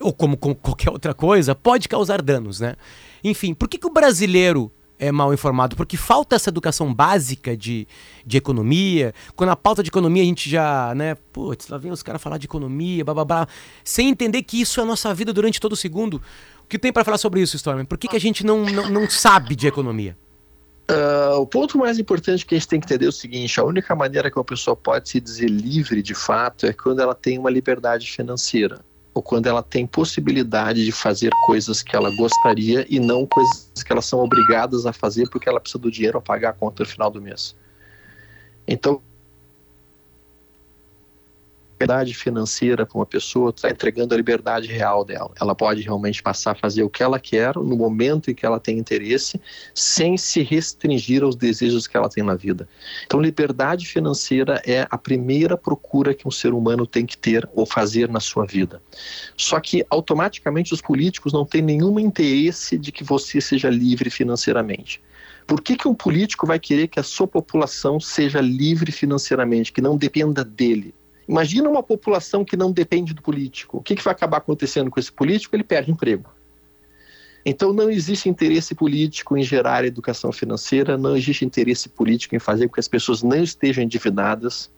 [0.00, 2.76] ou como, como qualquer outra coisa, pode causar danos, né?
[3.24, 5.74] Enfim, por que, que o brasileiro é mal informado?
[5.74, 7.88] Porque falta essa educação básica de,
[8.24, 9.12] de economia.
[9.34, 12.38] Quando a pauta de economia a gente já, né, putz, lá vem os caras falar
[12.38, 13.48] de economia, blá, blá, blá,
[13.82, 16.22] sem entender que isso é a nossa vida durante todo segundo.
[16.66, 17.84] O que tem para falar sobre isso, Storm?
[17.84, 20.18] Por que, que a gente não, não, não sabe de economia?
[20.90, 23.64] Uh, o ponto mais importante que a gente tem que entender é o seguinte: a
[23.64, 27.38] única maneira que uma pessoa pode se dizer livre de fato é quando ela tem
[27.38, 32.98] uma liberdade financeira, ou quando ela tem possibilidade de fazer coisas que ela gostaria e
[32.98, 36.50] não coisas que elas são obrigadas a fazer porque ela precisa do dinheiro para pagar
[36.50, 37.54] a conta no final do mês.
[38.66, 39.00] Então,
[41.76, 45.30] liberdade financeira para uma pessoa, está entregando a liberdade real dela.
[45.38, 48.58] Ela pode realmente passar a fazer o que ela quer no momento em que ela
[48.58, 49.38] tem interesse,
[49.74, 52.66] sem se restringir aos desejos que ela tem na vida.
[53.04, 57.66] Então, liberdade financeira é a primeira procura que um ser humano tem que ter ou
[57.66, 58.80] fazer na sua vida.
[59.36, 65.02] Só que, automaticamente, os políticos não têm nenhum interesse de que você seja livre financeiramente.
[65.46, 69.82] Por que, que um político vai querer que a sua população seja livre financeiramente, que
[69.82, 70.94] não dependa dele?
[71.28, 73.78] Imagina uma população que não depende do político.
[73.78, 75.56] O que, que vai acabar acontecendo com esse político?
[75.56, 76.30] Ele perde emprego.
[77.44, 82.66] Então não existe interesse político em gerar educação financeira, não existe interesse político em fazer
[82.66, 84.68] com que as pessoas não estejam endividadas.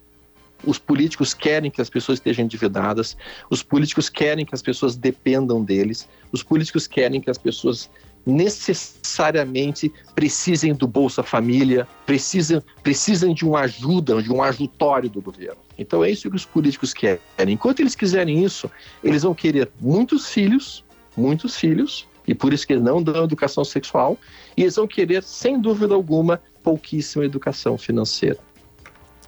[0.62, 3.16] Os políticos querem que as pessoas estejam endividadas,
[3.48, 7.88] os políticos querem que as pessoas dependam deles, os políticos querem que as pessoas
[8.28, 15.56] necessariamente precisem do Bolsa Família, precisam, precisam de uma ajuda, de um ajutório do governo.
[15.78, 17.20] Então é isso que os políticos querem.
[17.48, 18.70] Enquanto eles quiserem isso,
[19.02, 20.84] eles vão querer muitos filhos,
[21.16, 24.18] muitos filhos, e por isso que eles não dão educação sexual,
[24.56, 28.38] e eles vão querer, sem dúvida alguma, pouquíssima educação financeira.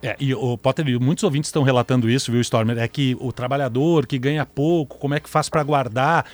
[0.02, 2.78] É, e o Potter, muitos ouvintes estão relatando isso, viu, Stormer?
[2.78, 6.26] É que o trabalhador que ganha pouco, como é que faz para guardar?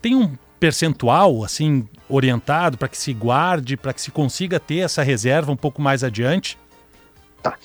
[0.00, 5.02] Tem um percentual assim orientado para que se guarde, para que se consiga ter essa
[5.02, 6.56] reserva um pouco mais adiante?
[7.42, 7.58] Tá.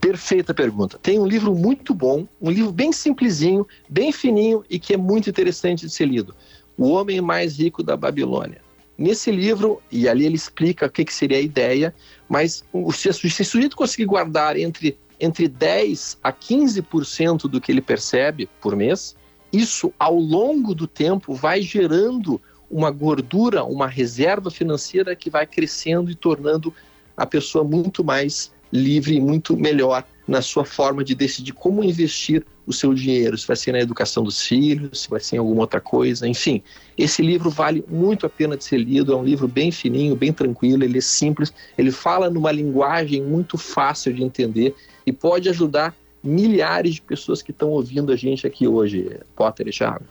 [0.00, 0.96] Perfeita pergunta.
[1.02, 5.28] Tem um livro muito bom, um livro bem simplesinho, bem fininho e que é muito
[5.28, 6.32] interessante de ser lido.
[6.78, 8.60] O Homem Mais Rico da Babilônia.
[8.96, 11.92] Nesse livro, e ali ele explica o que, que seria a ideia,
[12.28, 12.62] mas
[12.92, 18.48] se, se o sujeito conseguir guardar entre, entre 10% a 15% do que ele percebe
[18.60, 19.16] por mês,
[19.54, 22.40] isso ao longo do tempo vai gerando
[22.70, 26.74] uma gordura, uma reserva financeira que vai crescendo e tornando
[27.16, 32.44] a pessoa muito mais livre e muito melhor na sua forma de decidir como investir
[32.66, 35.60] o seu dinheiro, se vai ser na educação dos filhos, se vai ser em alguma
[35.60, 36.62] outra coisa, enfim.
[36.96, 40.32] Esse livro vale muito a pena de ser lido, é um livro bem fininho, bem
[40.32, 44.74] tranquilo, ele é simples, ele fala numa linguagem muito fácil de entender
[45.06, 49.70] e pode ajudar milhares de pessoas que estão ouvindo a gente aqui hoje, Potter e
[49.70, 50.04] Thiago.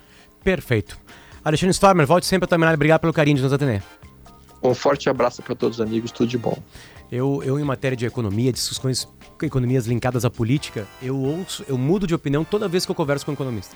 [0.44, 0.98] Perfeito.
[1.44, 2.74] Alexandre Stormer, volte sempre a terminar.
[2.74, 3.82] Obrigado pelo carinho de nos atender.
[4.62, 6.58] Um forte abraço para todos os amigos, tudo de bom.
[7.12, 9.08] Eu, eu, em matéria de economia, discussões,
[9.42, 13.26] economias linkadas à política, eu ouço, eu mudo de opinião toda vez que eu converso
[13.26, 13.76] com um economista.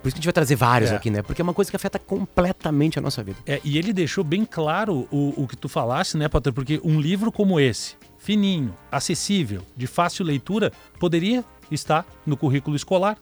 [0.00, 0.96] Por isso que a gente vai trazer vários É.
[0.96, 1.20] aqui, né?
[1.22, 3.36] Porque é uma coisa que afeta completamente a nossa vida.
[3.44, 6.52] É, e ele deixou bem claro o, o que tu falasse, né, Potter?
[6.52, 7.96] Porque um livro como esse,
[8.30, 13.18] fininho, acessível, de fácil leitura, poderia estar no currículo escolar.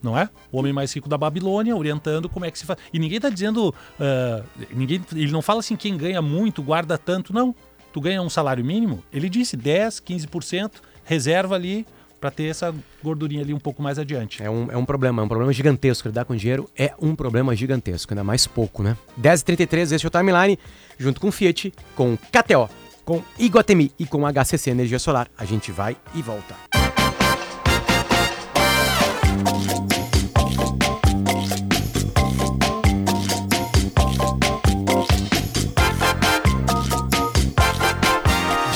[0.00, 0.28] Não é?
[0.52, 2.78] O homem mais rico da Babilônia, orientando como é que se faz.
[2.92, 3.74] E ninguém está dizendo.
[3.98, 7.32] ah, ninguém, ele não fala assim, quem ganha muito guarda tanto.
[7.32, 7.52] Não.
[7.92, 10.72] Tu ganha um salário mínimo, ele disse 10, 15%,
[11.04, 11.86] reserva ali
[12.20, 14.42] para ter essa gordurinha ali um pouco mais adiante.
[14.42, 16.08] É um, é um problema, é um problema gigantesco.
[16.08, 18.96] Lidar com dinheiro é um problema gigantesco, ainda mais pouco, né?
[19.20, 20.58] 10h33, este é o Timeline,
[20.98, 22.68] junto com Fiat, com KTO,
[23.04, 25.28] com Iguatemi e com HCC Energia Solar.
[25.36, 26.54] A gente vai e volta.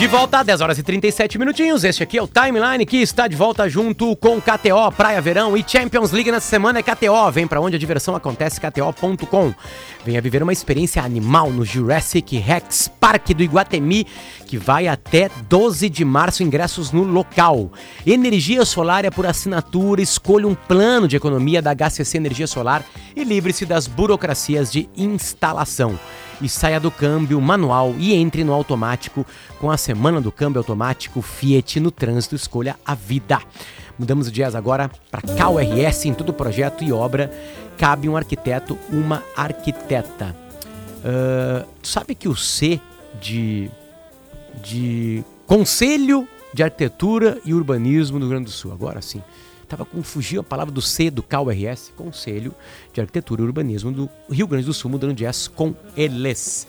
[0.08, 1.84] Volta, 10 horas e 37 minutinhos.
[1.84, 5.64] Este aqui é o Timeline que está de volta junto com KTO, Praia Verão e
[5.66, 7.30] Champions League nessa semana é KTO.
[7.30, 9.54] Vem pra onde a diversão acontece, KTO.com.
[10.06, 14.06] Venha viver uma experiência animal no Jurassic Rex Park do Iguatemi,
[14.46, 17.70] que vai até 12 de março, ingressos no local.
[18.06, 22.82] Energia solar é por assinatura, escolha um plano de economia da HCC Energia Solar
[23.14, 25.98] e livre-se das burocracias de instalação
[26.40, 29.26] e saia do câmbio manual e entre no automático
[29.58, 33.40] com a semana do câmbio automático Fiat no trânsito escolha a vida.
[33.98, 37.32] Mudamos o jazz agora para KRS em todo projeto e obra
[37.76, 40.34] cabe um arquiteto, uma arquiteta.
[41.82, 42.80] Tu sabe que o C
[43.20, 43.70] de
[44.62, 49.22] de Conselho de Arquitetura e Urbanismo do Rio Grande do Sul, agora sim.
[49.68, 52.54] Tava com fugiu a palavra do C do KRS, Conselho
[52.92, 56.66] de Arquitetura e Urbanismo do Rio Grande do Sul, mudando jazz com eles.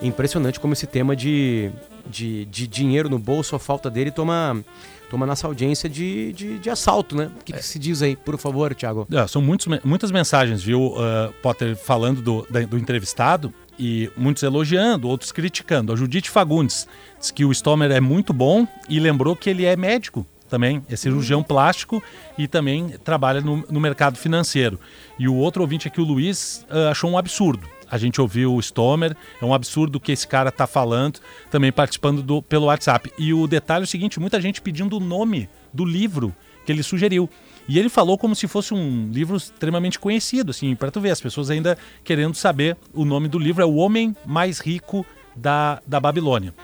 [0.00, 1.70] Impressionante como esse tema de,
[2.08, 4.64] de, de dinheiro no bolso, a falta dele, toma,
[5.10, 7.30] toma nossa audiência de, de, de assalto, né?
[7.40, 9.06] O que, que se diz aí, por favor, Thiago?
[9.12, 14.42] É, são muitos, muitas mensagens, viu, uh, Potter, falando do, da- do entrevistado e muitos
[14.42, 15.92] elogiando, outros criticando.
[15.92, 16.86] A Judite Fagundes
[17.18, 20.96] diz que o Stomer é muito bom e lembrou que ele é médico também, é
[20.96, 22.02] cirurgião plástico
[22.36, 24.78] e também trabalha no, no mercado financeiro.
[25.18, 27.68] E o outro ouvinte aqui, o Luiz, uh, achou um absurdo.
[27.90, 31.72] A gente ouviu o Stomer, é um absurdo o que esse cara tá falando, também
[31.72, 33.10] participando do, pelo WhatsApp.
[33.18, 36.34] E o detalhe é o seguinte, muita gente pedindo o nome do livro
[36.66, 37.30] que ele sugeriu.
[37.66, 41.20] E ele falou como se fosse um livro extremamente conhecido, assim, para tu ver, as
[41.20, 45.98] pessoas ainda querendo saber o nome do livro, é O Homem Mais Rico da, da
[45.98, 46.54] Babilônia.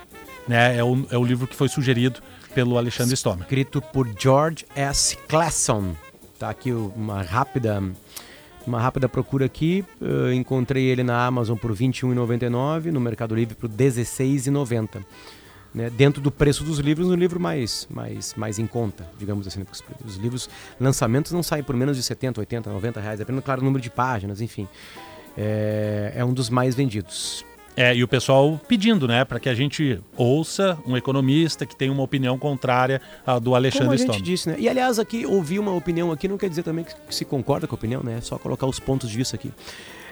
[0.47, 0.79] Né?
[0.79, 2.21] É, o, é o livro que foi sugerido
[2.55, 3.43] pelo Alexandre Stomer.
[3.43, 5.17] escrito por George S.
[5.29, 5.95] Clason.
[6.39, 7.83] Tá aqui uma rápida
[8.67, 9.85] uma rápida procura aqui.
[10.01, 15.05] Eu encontrei ele na Amazon por R$ 21,99, no Mercado Livre por R$ 16,90.
[15.75, 15.91] Né?
[15.91, 19.59] Dentro do preço dos livros, um livro mais, mais, mais em conta, digamos assim.
[19.61, 19.67] né?
[20.05, 20.49] Os livros,
[20.81, 23.91] lançamentos não saem por menos de 70, 80, 90 reais, dependendo, claro, do número de
[23.91, 24.69] páginas, enfim.
[25.37, 27.45] É, é um dos mais vendidos.
[27.77, 31.91] É, e o pessoal pedindo, né, para que a gente ouça um economista que tem
[31.91, 34.23] uma opinião contrária à do Como Alexandre a gente Stomer.
[34.23, 34.57] disse, né?
[34.59, 37.75] E aliás, aqui ouvir uma opinião aqui não quer dizer também que se concorda com
[37.75, 38.17] a opinião, né?
[38.19, 39.51] É só colocar os pontos de vista aqui.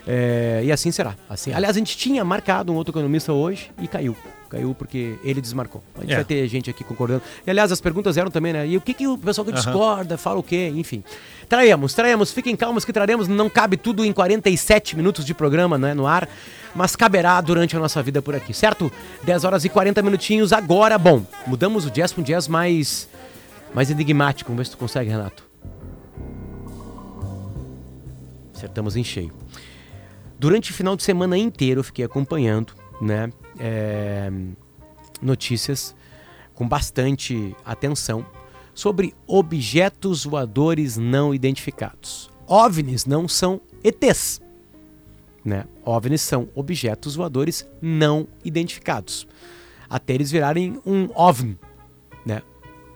[0.07, 1.15] É, e assim será.
[1.31, 1.53] Assim.
[1.53, 4.17] Aliás, a gente tinha marcado um outro economista hoje e caiu.
[4.51, 5.83] Caiu porque ele desmarcou.
[5.97, 6.17] A gente É.
[6.17, 7.23] vai ter gente aqui concordando.
[7.47, 8.67] E aliás, as perguntas eram também, né?
[8.67, 10.71] E o que, que o pessoal que discorda fala o quê?
[10.75, 11.03] Enfim.
[11.49, 12.33] Traremos, traremos.
[12.33, 13.29] Fiquem calmos que traremos.
[13.29, 15.95] Não cabe tudo em 47 minutos de programa, né?
[15.95, 16.29] No ar.
[16.75, 18.91] Mas caberá durante a nossa vida por aqui, certo?
[19.23, 20.99] 10 horas e 40 minutinhos agora.
[20.99, 23.09] Bom, mudamos o jazz para um jazz mais
[23.75, 24.51] mais enigmático.
[24.51, 25.45] Vamos ver se tu consegue, Renato.
[28.55, 29.33] Acertamos em cheio.
[30.43, 34.29] Durante o final de semana inteiro eu fiquei acompanhando, né, é,
[35.23, 35.95] notícias
[36.53, 38.27] com bastante atenção
[38.75, 42.29] sobre objetos voadores não identificados.
[42.45, 44.43] OVNIs não são ETs.
[45.45, 45.65] Né?
[45.85, 49.29] OVNIs são objetos voadores não identificados.
[49.89, 51.57] Até eles virarem um OVNI,
[52.27, 52.43] né?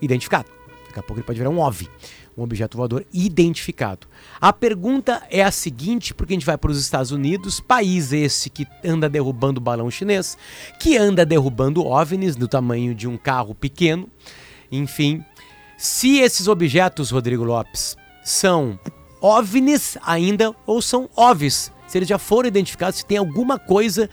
[0.02, 0.50] identificado.
[0.88, 1.88] Daqui a pouco ele pode virar um OVNI,
[2.36, 4.06] um objeto voador identificado.
[4.40, 8.50] A pergunta é a seguinte, porque a gente vai para os Estados Unidos, país esse
[8.50, 10.36] que anda derrubando balão chinês,
[10.78, 14.08] que anda derrubando OVNIs do tamanho de um carro pequeno.
[14.70, 15.24] Enfim,
[15.78, 18.78] se esses objetos, Rodrigo Lopes, são
[19.20, 24.10] OVNIs ainda ou são OVs, se eles já foram identificados, se tem alguma coisa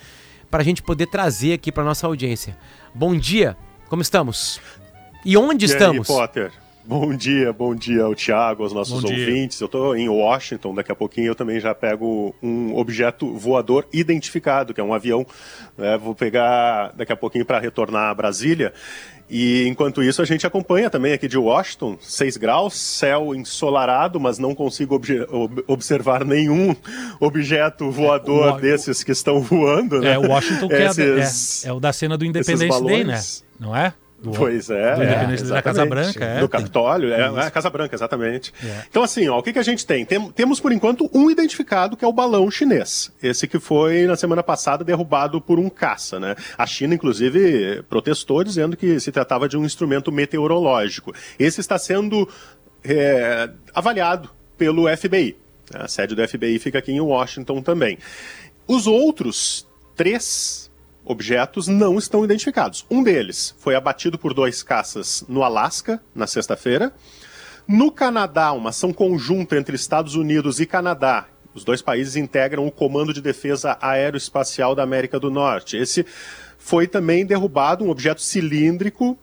[0.49, 2.57] para a gente poder trazer aqui para nossa audiência.
[2.93, 3.57] Bom dia,
[3.89, 4.61] como estamos?
[5.25, 6.09] E onde e estamos?
[6.09, 6.62] Aí, Potter?
[6.85, 9.25] Bom dia, bom dia ao Thiago, aos nossos Bom dia.
[9.25, 9.59] ouvintes.
[9.61, 14.73] Eu estou em Washington, daqui a pouquinho eu também já pego um objeto voador identificado,
[14.73, 15.25] que é um avião.
[15.77, 15.97] né?
[15.97, 18.73] vou pegar daqui a pouquinho para retornar a Brasília.
[19.29, 24.37] E enquanto isso, a gente acompanha também aqui de Washington, 6 graus, céu ensolarado, mas
[24.37, 26.75] não consigo ob- observar nenhum
[27.19, 30.01] objeto voador o- desses que estão voando.
[30.01, 30.11] Né?
[30.13, 33.21] É, o Washington que é, Esses- é, é o da cena do Independence Day, né?
[33.59, 33.93] Não é?
[34.23, 35.85] Do- Pois é, do é, da Casa.
[35.85, 36.39] Branca, é.
[36.39, 38.53] Do Capitólio, é, é a Casa Branca, exatamente.
[38.63, 38.83] É.
[38.89, 40.05] Então, assim, ó, o que, que a gente tem?
[40.05, 43.11] Tem- Temos, por enquanto, um identificado, que é o balão chinês.
[43.21, 46.35] Esse que foi, na semana passada, derrubado por um caça, né?
[46.57, 51.13] A China, inclusive, protestou, dizendo que se tratava de um instrumento meteorológico.
[51.37, 52.27] Esse está sendo
[52.83, 55.35] é, avaliado pelo FBI.
[55.73, 57.97] A sede do FBI fica aqui em Washington também.
[58.67, 60.62] Os outros três
[61.05, 62.85] objetos não estão identificados.
[62.89, 66.93] Um deles foi abatido por dois caças no Alasca, na sexta-feira.
[67.67, 71.27] No Canadá, uma ação conjunta entre Estados Unidos e Canadá.
[71.53, 75.77] Os dois países integram o Comando de Defesa Aeroespacial da América do Norte.
[75.77, 76.05] Esse
[76.57, 79.17] foi também derrubado, um objeto cilíndrico,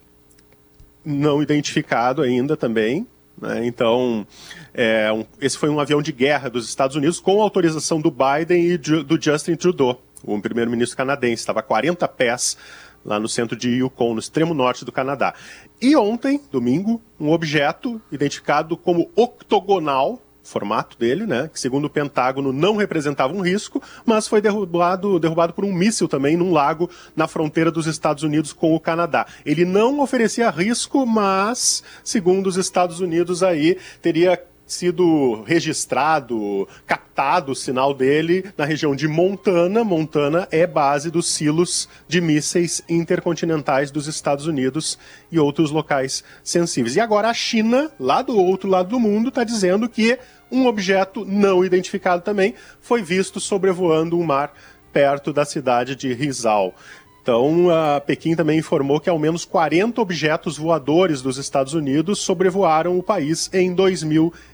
[1.04, 3.06] não identificado ainda também.
[3.40, 3.64] né?
[3.66, 4.26] Então,
[4.74, 8.66] é, um- esse foi um avião de guerra dos Estados Unidos com autorização do Biden
[8.72, 11.42] e do Justin Trudeau, o primeiro-ministro canadense.
[11.42, 12.56] Estava a 40 pés
[13.04, 15.34] lá no centro de Yukon, no extremo norte do Canadá.
[15.80, 22.52] E ontem, domingo, um objeto identificado como octogonal, formato dele, né, que segundo o Pentágono
[22.52, 27.28] não representava um risco, mas foi derrubado, derrubado por um míssil também num lago na
[27.28, 29.26] fronteira dos Estados Unidos com o Canadá.
[29.44, 37.56] Ele não oferecia risco, mas segundo os Estados Unidos aí teria sido registrado, captado o
[37.56, 39.84] sinal dele na região de Montana.
[39.84, 44.98] Montana é base dos silos de mísseis intercontinentais dos Estados Unidos
[45.30, 46.96] e outros locais sensíveis.
[46.96, 50.18] E agora a China, lá do outro lado do mundo, está dizendo que
[50.50, 54.52] um objeto não identificado também foi visto sobrevoando um mar
[54.92, 56.74] perto da cidade de Rizal.
[57.22, 62.98] Então, a Pequim também informou que ao menos 40 objetos voadores dos Estados Unidos sobrevoaram
[62.98, 63.74] o país em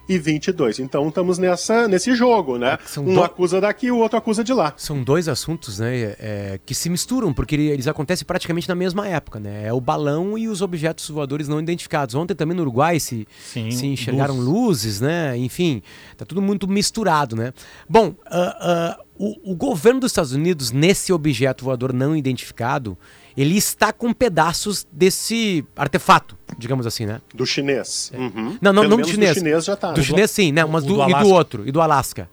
[0.09, 0.79] 2022.
[0.79, 2.79] Então, estamos nessa, nesse jogo, né?
[2.87, 4.73] são Um do- acusa daqui, o outro acusa de lá.
[4.77, 9.07] São dois assuntos, né, é, que se misturam, porque ele- eles acontecem praticamente na mesma
[9.07, 9.67] época, né?
[9.67, 12.15] É o balão e os objetos voadores não identificados.
[12.15, 14.47] Ontem também no Uruguai se, Sim, se enxergaram luzes.
[14.57, 15.37] luzes, né?
[15.37, 15.83] Enfim,
[16.17, 17.53] tá tudo muito misturado, né?
[17.89, 22.97] Bom, ah, ah, o, o governo dos Estados Unidos, nesse objeto voador não identificado,
[23.37, 27.21] ele está com pedaços desse artefato, digamos assim, né?
[27.35, 28.11] Do chinês.
[28.15, 28.57] Uhum.
[28.61, 29.35] Não, não, Pelo não do chinês.
[29.35, 29.93] Do chinês já tá.
[29.93, 30.65] Do chinês sim, né?
[30.65, 32.29] Mas do, do e do outro, e do Alasca.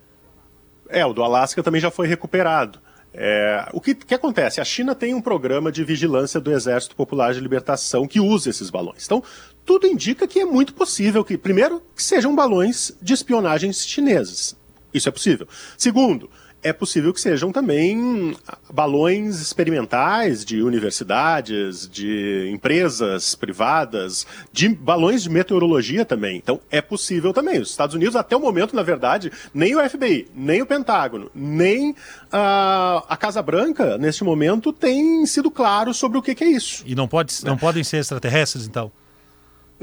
[0.90, 2.80] É, o do Alasca também já foi recuperado.
[3.16, 4.60] É, o que, que acontece?
[4.60, 8.72] A China tem um programa de vigilância do Exército Popular de Libertação que usa esses
[8.72, 9.06] balões.
[9.06, 9.22] Então,
[9.64, 14.56] tudo indica que é muito possível que, primeiro, que sejam balões de espionagem chineses.
[14.92, 15.48] Isso é possível.
[15.78, 16.30] Segundo,
[16.64, 18.36] é possível que sejam também
[18.72, 26.38] balões experimentais de universidades, de empresas privadas, de balões de meteorologia também.
[26.38, 27.60] Então é possível também.
[27.60, 31.96] Os Estados Unidos, até o momento, na verdade, nem o FBI, nem o Pentágono, nem
[32.32, 36.84] a, a Casa Branca, neste momento, tem sido claro sobre o que, que é isso.
[36.86, 38.92] E não, pode, não podem ser extraterrestres, então?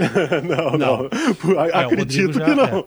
[0.45, 1.09] não, não.
[1.69, 2.85] É, o Acredito que não.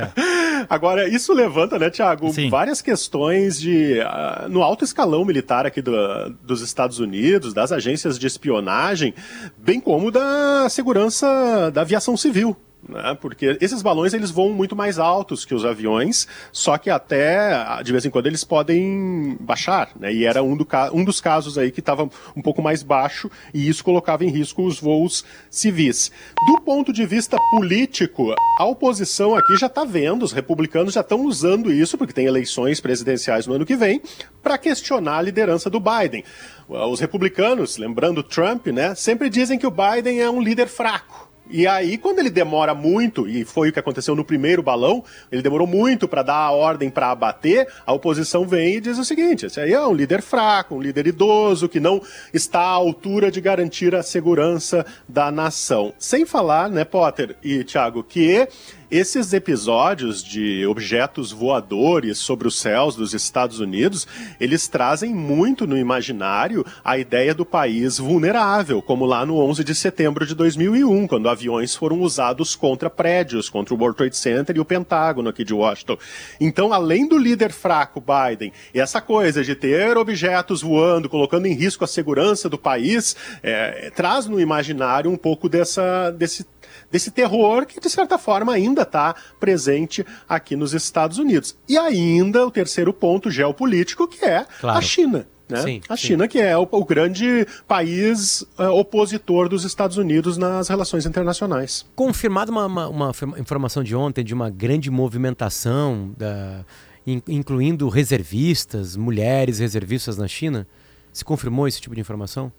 [0.00, 0.08] É.
[0.70, 4.00] Agora, isso levanta, né, Tiago, várias questões de.
[4.02, 9.14] ah, no alto escalão militar aqui do- dos Estados Unidos, das agências de espionagem,
[9.58, 12.56] bem como da segurança da aviação civil.
[12.88, 13.16] Né?
[13.20, 17.92] Porque esses balões eles voam muito mais altos que os aviões, só que até de
[17.92, 20.12] vez em quando eles podem baixar, né?
[20.12, 23.68] E era um, do, um dos casos aí que estava um pouco mais baixo e
[23.68, 26.10] isso colocava em risco os voos civis.
[26.46, 31.24] Do ponto de vista político, a oposição aqui já está vendo, os republicanos já estão
[31.24, 34.02] usando isso porque tem eleições presidenciais no ano que vem
[34.42, 36.24] para questionar a liderança do Biden.
[36.68, 41.31] Os republicanos, lembrando Trump, né, sempre dizem que o Biden é um líder fraco.
[41.50, 45.42] E aí, quando ele demora muito, e foi o que aconteceu no primeiro balão, ele
[45.42, 49.46] demorou muito para dar a ordem para abater, a oposição vem e diz o seguinte:
[49.46, 52.00] esse aí é um líder fraco, um líder idoso, que não
[52.32, 55.92] está à altura de garantir a segurança da nação.
[55.98, 58.48] Sem falar, né, Potter e Thiago, que
[58.92, 64.06] esses episódios de objetos voadores sobre os céus dos Estados Unidos,
[64.38, 69.74] eles trazem muito no imaginário a ideia do país vulnerável, como lá no 11 de
[69.74, 74.60] setembro de 2001, quando aviões foram usados contra prédios, contra o World Trade Center e
[74.60, 75.96] o Pentágono aqui de Washington.
[76.38, 81.82] Então, além do líder fraco Biden, essa coisa de ter objetos voando, colocando em risco
[81.82, 86.44] a segurança do país, é, traz no imaginário um pouco dessa, desse
[86.92, 91.56] desse terror que, de certa forma, ainda está presente aqui nos Estados Unidos.
[91.66, 94.78] E ainda o terceiro ponto geopolítico, que é claro.
[94.78, 95.26] a China.
[95.48, 95.60] Né?
[95.62, 96.28] Sim, a China, sim.
[96.28, 101.84] que é o, o grande país uh, opositor dos Estados Unidos nas relações internacionais.
[101.94, 106.64] Confirmada uma, uma, uma, informação de ontem de uma grande movimentação, da,
[107.06, 110.66] in, incluindo reservistas, mulheres reservistas na China.
[111.12, 112.50] Se confirmou esse tipo de informação?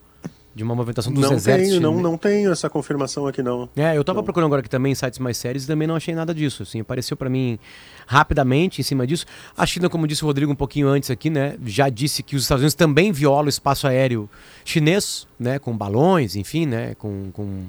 [0.56, 1.70] De uma movimentação dos não exércitos.
[1.70, 3.68] Tenho, não, não tenho essa confirmação aqui, não.
[3.76, 4.24] É, eu estava não.
[4.24, 6.64] procurando agora aqui também sites mais sérios e também não achei nada disso.
[6.64, 7.58] Assim, apareceu para mim
[8.06, 9.26] rapidamente em cima disso.
[9.58, 12.44] A China, como disse o Rodrigo um pouquinho antes aqui, né, já disse que os
[12.44, 14.30] Estados Unidos também violam o espaço aéreo
[14.64, 17.66] chinês, né, com balões, enfim, né, com, com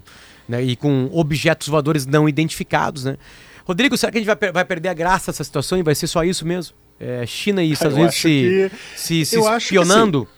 [0.49, 3.17] né, e com objetos voadores não identificados, né.
[3.65, 6.07] Rodrigo, será que a gente vai, vai perder a graça dessa situação e vai ser
[6.07, 6.77] só isso mesmo?
[7.01, 10.29] É, China e Estados Unidos se, se, se espionando?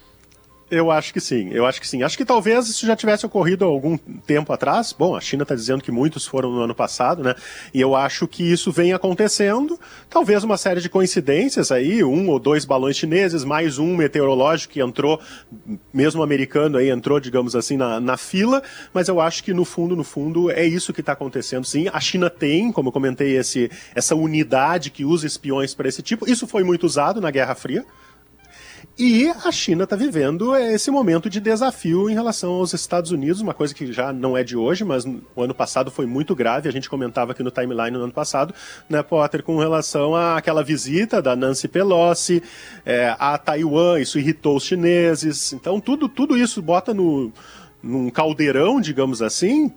[0.69, 2.03] Eu acho que sim, eu acho que sim.
[2.03, 4.91] Acho que talvez isso já tivesse ocorrido algum tempo atrás.
[4.91, 7.35] Bom, a China está dizendo que muitos foram no ano passado, né?
[7.73, 9.79] E eu acho que isso vem acontecendo.
[10.09, 14.81] Talvez uma série de coincidências aí, um ou dois balões chineses, mais um meteorológico que
[14.81, 15.21] entrou,
[15.93, 18.61] mesmo americano aí, entrou, digamos assim, na, na fila.
[18.93, 21.87] Mas eu acho que no fundo, no fundo, é isso que está acontecendo, sim.
[21.93, 26.29] A China tem, como eu comentei, esse, essa unidade que usa espiões para esse tipo.
[26.29, 27.85] Isso foi muito usado na Guerra Fria.
[28.99, 33.53] E a China está vivendo esse momento de desafio em relação aos Estados Unidos, uma
[33.53, 36.67] coisa que já não é de hoje, mas o ano passado foi muito grave.
[36.67, 38.55] A gente comentava aqui no timeline no ano passado,
[38.89, 42.41] né, Potter, com relação àquela visita da Nancy Pelosi
[42.83, 43.99] é, a Taiwan.
[43.99, 45.53] Isso irritou os chineses.
[45.53, 47.31] Então, tudo, tudo isso bota no
[47.87, 49.71] num caldeirão, digamos assim,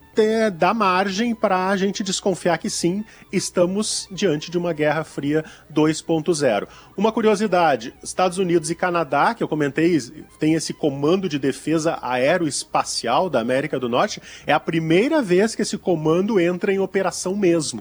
[0.58, 6.66] dá margem para a gente desconfiar que sim, estamos diante de uma Guerra Fria 2.0.
[6.96, 9.96] Uma curiosidade: Estados Unidos e Canadá, que eu comentei,
[10.40, 15.62] tem esse comando de defesa aeroespacial da América do Norte, é a primeira vez que
[15.62, 17.80] esse comando entra em operação mesmo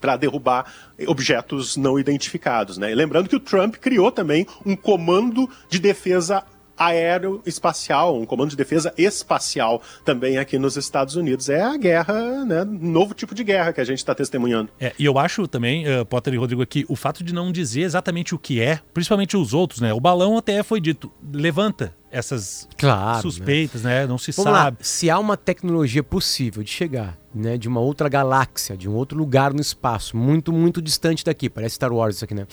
[0.00, 0.72] para derrubar
[1.06, 2.78] objetos não identificados.
[2.78, 2.94] Né?
[2.94, 6.44] Lembrando que o Trump criou também um comando de defesa
[6.76, 11.48] aeroespacial, um comando de defesa espacial também aqui nos Estados Unidos.
[11.48, 12.64] É a guerra, né?
[12.64, 14.70] Novo tipo de guerra que a gente está testemunhando.
[14.80, 17.82] É, e eu acho também, uh, Potter e Rodrigo aqui, o fato de não dizer
[17.82, 19.92] exatamente o que é, principalmente os outros, né?
[19.92, 24.00] O balão até foi dito, levanta essas claro, suspeitas, né?
[24.00, 24.06] né?
[24.06, 24.76] Não se Vamos sabe.
[24.78, 24.84] Lá.
[24.84, 29.18] Se há uma tecnologia possível de chegar, né, de uma outra galáxia, de um outro
[29.18, 32.46] lugar no espaço, muito, muito distante daqui, parece Star Wars isso aqui, né?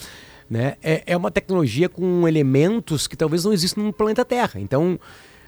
[0.48, 0.74] Né?
[0.82, 4.60] É, é uma tecnologia com elementos que talvez não existam no planeta Terra.
[4.60, 4.98] Então,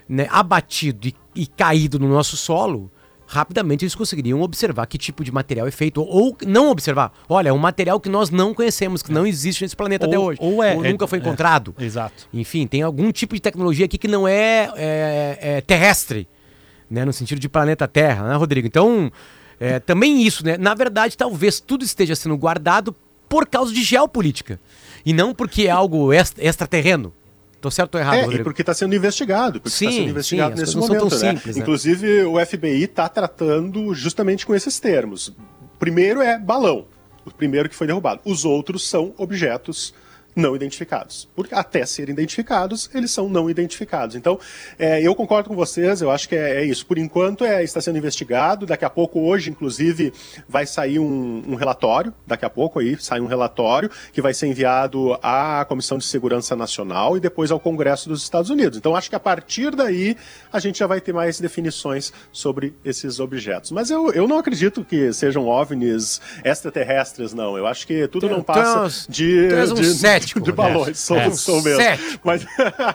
[0.09, 2.91] né, abatido e, e caído no nosso solo,
[3.27, 7.13] rapidamente eles conseguiriam observar que tipo de material é feito, ou não observar.
[7.29, 10.19] Olha, é um material que nós não conhecemos, que não existe nesse planeta ou, até
[10.19, 10.39] hoje.
[10.41, 11.75] Ou, é, ou nunca é, foi encontrado.
[11.79, 12.29] É, exato.
[12.33, 16.29] Enfim, tem algum tipo de tecnologia aqui que não é, é, é terrestre,
[16.89, 17.05] né?
[17.05, 18.67] No sentido de planeta Terra, né, Rodrigo?
[18.67, 19.11] Então,
[19.59, 20.57] é, também isso, né?
[20.57, 22.95] Na verdade, talvez tudo esteja sendo guardado
[23.29, 24.61] por causa de geopolítica.
[25.07, 27.15] E não porque é algo extraterreno.
[27.61, 28.43] Tô certo ou errado, é, Rodrigo?
[28.43, 29.61] e porque está sendo investigado.
[29.61, 31.05] Porque está sendo investigado sim, nesse momento.
[31.05, 31.11] Né?
[31.33, 31.63] Simples, né?
[31.63, 35.33] Inclusive, o FBI está tratando justamente com esses termos.
[35.79, 36.87] Primeiro é balão.
[37.25, 38.21] O primeiro que foi derrubado.
[38.25, 39.95] Os outros são objetos
[40.37, 41.27] não identificados.
[41.35, 44.15] Porque até serem identificados, eles são não identificados.
[44.15, 44.39] Então,
[44.79, 46.85] é, eu concordo com vocês, eu acho que é, é, isso.
[46.85, 48.67] Por enquanto, é, está sendo investigado.
[48.67, 50.13] Daqui a pouco, hoje, inclusive,
[50.47, 52.13] vai sair um, um relatório.
[52.27, 56.55] Daqui a pouco aí sai um relatório que vai ser enviado à Comissão de Segurança
[56.55, 58.77] Nacional e depois ao Congresso dos Estados Unidos.
[58.77, 60.17] Então, acho que a partir daí
[60.53, 63.71] a gente já vai ter mais definições sobre esses objetos.
[63.71, 67.57] Mas eu, eu não acredito que sejam OVNIs extraterrestres, não.
[67.57, 69.95] Eu acho que tudo não passa de, de,
[70.27, 70.99] cético, de balões.
[70.99, 71.31] Sou, é.
[71.31, 71.81] sou mesmo.
[71.81, 72.21] Cético.
[72.25, 72.47] Mas,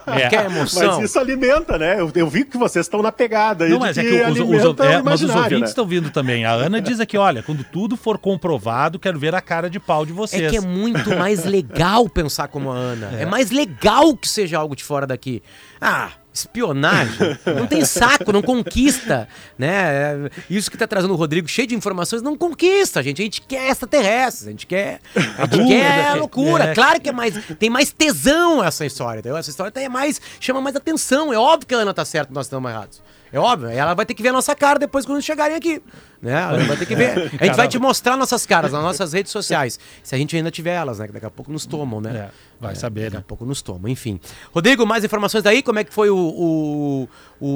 [0.07, 0.29] é.
[0.29, 0.97] Quer emoção.
[0.97, 1.99] mas isso alimenta, né?
[1.99, 3.71] Eu, eu, vi que vocês estão na pegada aí.
[3.71, 5.89] Não, mas é que os, os, é, mas os ouvintes estão né?
[5.89, 6.45] vindo também.
[6.45, 10.05] A Ana diz aqui: olha, quando tudo for comprovado, quero ver a cara de pau
[10.05, 10.43] de vocês.
[10.43, 13.11] É que é muito mais legal pensar como a Ana.
[13.21, 15.43] É, é mais legal que seja algo de fora daqui.
[15.79, 19.27] Ah, espionagem, não tem saco, não conquista,
[19.57, 20.29] né?
[20.49, 23.21] Isso que tá trazendo o Rodrigo cheio de informações não conquista, gente.
[23.21, 24.99] A gente quer extraterrestres, a gente quer,
[25.37, 26.65] a gente quer loucura.
[26.65, 26.73] É.
[26.73, 29.37] Claro que é mais, tem mais tesão essa história, entendeu?
[29.37, 31.33] Essa história tem mais, chama mais atenção.
[31.33, 33.01] É óbvio que a Ana tá certa, nós estamos errados.
[33.33, 35.81] É óbvio, ela vai ter que ver a nossa cara depois quando chegarem aqui.
[36.21, 36.33] Né?
[36.33, 37.31] Ela vai ter que ver.
[37.39, 39.79] A gente vai te mostrar nossas caras nas nossas redes sociais.
[40.03, 41.07] Se a gente ainda tiver elas, né?
[41.07, 42.11] Que daqui a pouco nos tomam, né?
[42.11, 42.29] É,
[42.59, 43.19] vai saber, Daqui né?
[43.19, 44.19] a pouco nos tomam, enfim.
[44.53, 45.63] Rodrigo, mais informações daí?
[45.63, 47.09] Como é que foi o, o,
[47.39, 47.47] o,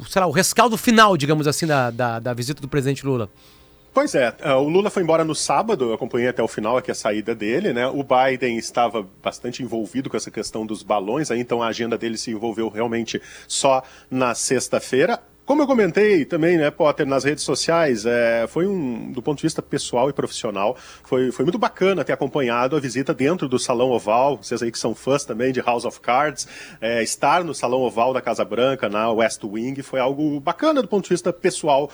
[0.00, 3.28] o sei lá, o rescaldo final, digamos assim, da, da, da visita do presidente Lula?
[3.92, 6.94] Pois é, o Lula foi embora no sábado, eu acompanhei até o final aqui a
[6.94, 7.88] saída dele, né?
[7.88, 12.16] O Biden estava bastante envolvido com essa questão dos balões, aí então a agenda dele
[12.16, 15.20] se envolveu realmente só na sexta-feira.
[15.50, 19.42] Como eu comentei também, né, Potter, nas redes sociais, é, foi um, do ponto de
[19.42, 23.90] vista pessoal e profissional, foi, foi muito bacana ter acompanhado a visita dentro do Salão
[23.90, 26.46] Oval, vocês aí que são fãs também de House of Cards,
[26.80, 30.86] é, estar no Salão Oval da Casa Branca, na West Wing, foi algo bacana do
[30.86, 31.90] ponto de vista pessoal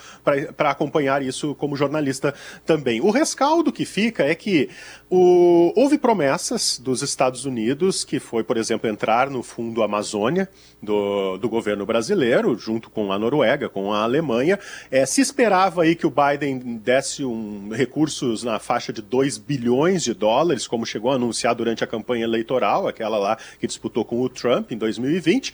[0.55, 3.01] para acompanhar isso como jornalista também.
[3.01, 4.69] O rescaldo que fica é que
[5.09, 10.47] o, houve promessas dos Estados Unidos, que foi, por exemplo, entrar no Fundo Amazônia
[10.79, 14.59] do, do governo brasileiro, junto com a Noruega, Noruega, com a Alemanha.
[14.91, 20.03] É, se esperava aí que o Biden desse um, recursos na faixa de 2 bilhões
[20.03, 24.21] de dólares, como chegou a anunciar durante a campanha eleitoral, aquela lá que disputou com
[24.21, 25.53] o Trump em 2020.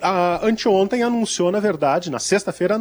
[0.00, 2.80] A, anteontem anunciou, na verdade, na sexta-feira,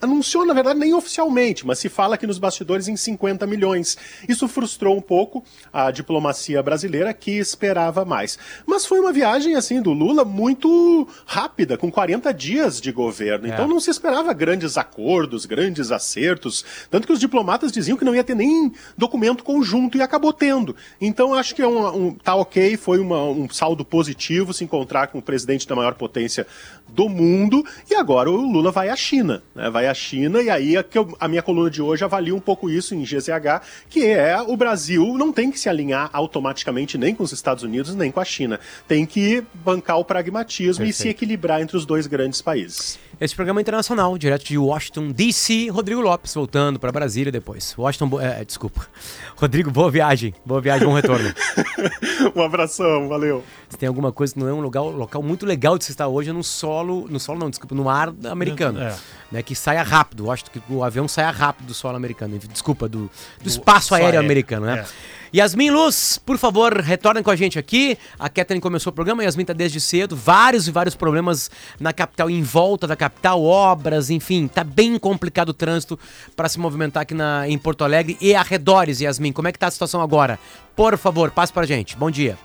[0.00, 3.96] anunciou, na verdade, nem oficialmente, mas se fala aqui nos bastidores em 50 milhões.
[4.28, 8.38] Isso frustrou um pouco a diplomacia brasileira, que esperava mais.
[8.66, 13.46] Mas foi uma viagem, assim, do Lula muito rápida, com 40 dias de governo.
[13.46, 13.50] É.
[13.50, 18.14] Então não se esperava grandes acordos, grandes acertos, tanto que os diplomatas diziam que não
[18.14, 20.74] ia ter nem documento conjunto e acabou tendo.
[21.00, 25.08] Então acho que é um, um tá ok, foi uma, um saldo positivo se encontrar
[25.08, 26.46] com o presidente da maior potência
[26.88, 29.70] do mundo e agora o Lula vai à China, né?
[29.70, 32.40] vai à China e aí é que eu, a minha coluna de hoje avalia um
[32.40, 37.14] pouco isso em GZH, que é o Brasil não tem que se alinhar automaticamente nem
[37.14, 40.90] com os Estados Unidos nem com a China, tem que bancar o pragmatismo Perfeito.
[40.90, 42.98] e se equilibrar entre os dois grandes países.
[43.20, 47.74] Esse programa é internacional, direto de Washington, D.C., Rodrigo Lopes, voltando para Brasília depois.
[47.78, 48.86] Washington, é, desculpa.
[49.34, 50.34] Rodrigo, boa viagem.
[50.44, 51.32] Boa viagem, bom retorno.
[52.36, 53.42] um abração, valeu.
[53.70, 56.06] Se tem alguma coisa que não é um local, local muito legal de se estar
[56.06, 58.78] hoje, é no solo, no solo não, desculpa, no ar americano.
[58.78, 58.94] É.
[59.32, 60.26] Né, que saia rápido.
[60.26, 62.38] Eu acho que o avião saia rápido do solo americano.
[62.38, 63.10] Desculpa, do, do,
[63.42, 64.80] do espaço aéreo, aéreo, americano, né?
[64.80, 65.12] É.
[65.34, 67.96] Yasmin Luz, por favor, retornem com a gente aqui.
[68.18, 70.14] A Catherine começou o programa, a Yasmin tá desde cedo.
[70.14, 74.46] Vários e vários problemas na capital, em volta da capital, obras, enfim.
[74.46, 75.98] Tá bem complicado o trânsito
[76.36, 79.32] para se movimentar aqui na, em Porto Alegre e arredores, Yasmin.
[79.32, 80.38] Como é que tá a situação agora?
[80.76, 81.96] Por favor, passe pra gente.
[81.96, 82.36] Bom dia.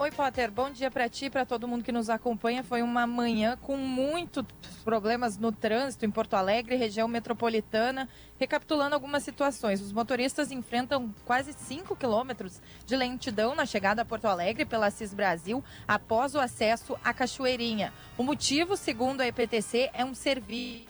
[0.00, 0.48] Oi, Potter.
[0.48, 2.62] Bom dia para ti, para todo mundo que nos acompanha.
[2.62, 4.44] Foi uma manhã com muitos
[4.84, 8.08] problemas no trânsito em Porto Alegre, região metropolitana.
[8.38, 14.26] Recapitulando algumas situações, os motoristas enfrentam quase 5 quilômetros de lentidão na chegada a Porto
[14.26, 17.92] Alegre pela CIS Brasil após o acesso à Cachoeirinha.
[18.16, 20.86] O motivo, segundo a EPTC, é um serviço.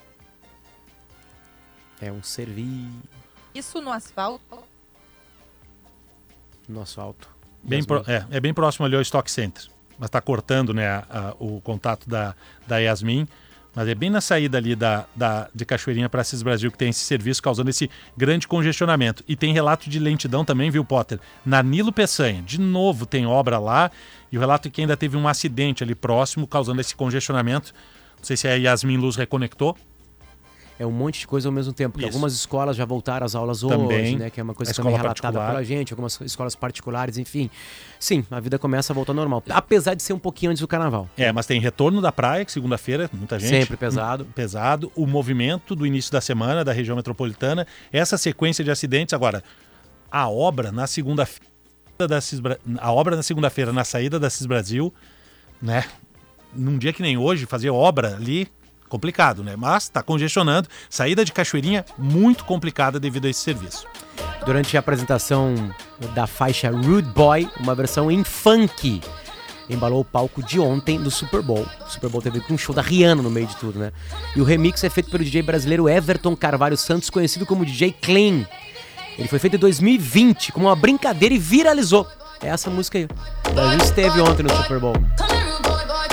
[1.98, 3.08] É um serviço.
[3.54, 4.62] Isso no asfalto.
[6.68, 7.37] No asfalto.
[7.68, 9.64] Bem pro, é, é bem próximo ali ao Stock Center.
[9.98, 12.34] Mas está cortando né, a, a, o contato da,
[12.66, 13.26] da Yasmin.
[13.74, 16.88] Mas é bem na saída ali da, da, de Cachoeirinha para Cis Brasil que tem
[16.88, 19.22] esse serviço causando esse grande congestionamento.
[19.28, 21.20] E tem relato de lentidão também, viu, Potter?
[21.44, 22.42] Na Nilo Peçanha.
[22.42, 23.90] De novo tem obra lá.
[24.32, 27.72] E o relato é que ainda teve um acidente ali próximo causando esse congestionamento.
[28.16, 29.76] Não sei se a Yasmin Luz reconectou
[30.78, 32.02] é um monte de coisa ao mesmo tempo.
[32.04, 34.30] Algumas escolas já voltaram às aulas também, hoje, né?
[34.30, 35.46] Que é uma coisa também relatada particular.
[35.50, 37.50] pela gente, algumas escolas particulares, enfim.
[37.98, 39.42] Sim, a vida começa a voltar ao normal.
[39.50, 41.08] Apesar de ser um pouquinho antes do carnaval.
[41.16, 43.50] É, mas tem retorno da praia, que segunda-feira, muita gente.
[43.50, 44.24] Sempre pesado.
[44.26, 44.92] Pesado.
[44.94, 49.12] O movimento do início da semana da região metropolitana, essa sequência de acidentes.
[49.12, 49.42] Agora,
[50.10, 51.48] a obra na segunda-feira
[52.08, 54.94] da Cis Bra- a obra na segunda-feira, na saída da Cis Brasil,
[55.60, 55.84] né?
[56.54, 58.46] Num dia que nem hoje, fazer obra ali,
[58.88, 59.54] complicado, né?
[59.56, 60.68] Mas tá congestionando.
[60.88, 63.86] Saída de Cachoeirinha, muito complicada devido a esse serviço.
[64.44, 65.54] Durante a apresentação
[66.14, 69.00] da faixa Rude Boy, uma versão em funk
[69.68, 71.66] embalou o palco de ontem do Super Bowl.
[71.86, 73.92] O Super Bowl teve um show da Rihanna no meio de tudo, né?
[74.34, 78.46] E o remix é feito pelo DJ brasileiro Everton Carvalho Santos, conhecido como DJ Clean.
[79.18, 82.06] Ele foi feito em 2020 como uma brincadeira e viralizou.
[82.40, 83.08] É essa música aí.
[83.50, 84.94] O Brasil esteve ontem no Super Bowl.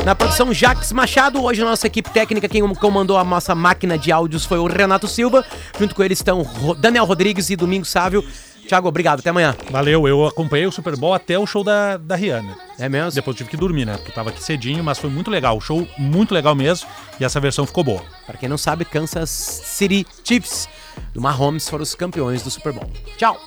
[0.06, 1.44] Na produção, Jaques Machado.
[1.44, 5.08] Hoje a nossa equipe técnica, quem comandou a nossa máquina de áudios foi o Renato
[5.08, 5.44] Silva.
[5.80, 6.46] Junto com eles estão
[6.78, 8.24] Daniel Rodrigues e Domingos Sávio.
[8.68, 9.22] Thiago, obrigado.
[9.22, 9.56] Até amanhã.
[9.72, 12.56] Valeu, eu acompanhei o Super Bowl até o show da, da Rihanna.
[12.78, 13.14] É mesmo?
[13.14, 13.98] Depois tive que dormir, né?
[13.98, 15.58] Porque tava aqui cedinho, mas foi muito legal.
[15.58, 16.88] O show muito legal mesmo.
[17.20, 18.04] E essa versão ficou boa.
[18.28, 20.70] Para quem não sabe, Kansas City Chiefs
[21.16, 22.88] do Mahomes foram os campeões do Super Bowl.
[23.18, 23.42] Tchau.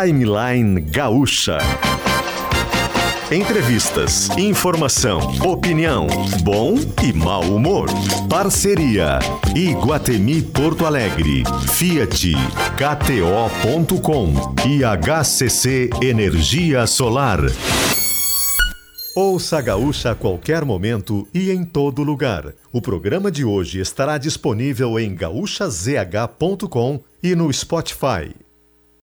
[0.00, 1.58] Timeline Gaúcha.
[3.30, 6.06] Entrevistas, informação, opinião,
[6.42, 6.74] bom
[7.04, 7.86] e mau humor.
[8.26, 9.18] Parceria
[9.54, 12.32] Iguatemi Porto Alegre, Fiat,
[12.78, 14.32] KTO.com
[14.66, 17.40] e HCC Energia Solar.
[19.14, 22.54] Ouça a Gaúcha a qualquer momento e em todo lugar.
[22.72, 28.34] O programa de hoje estará disponível em gaúchazh.com e no Spotify.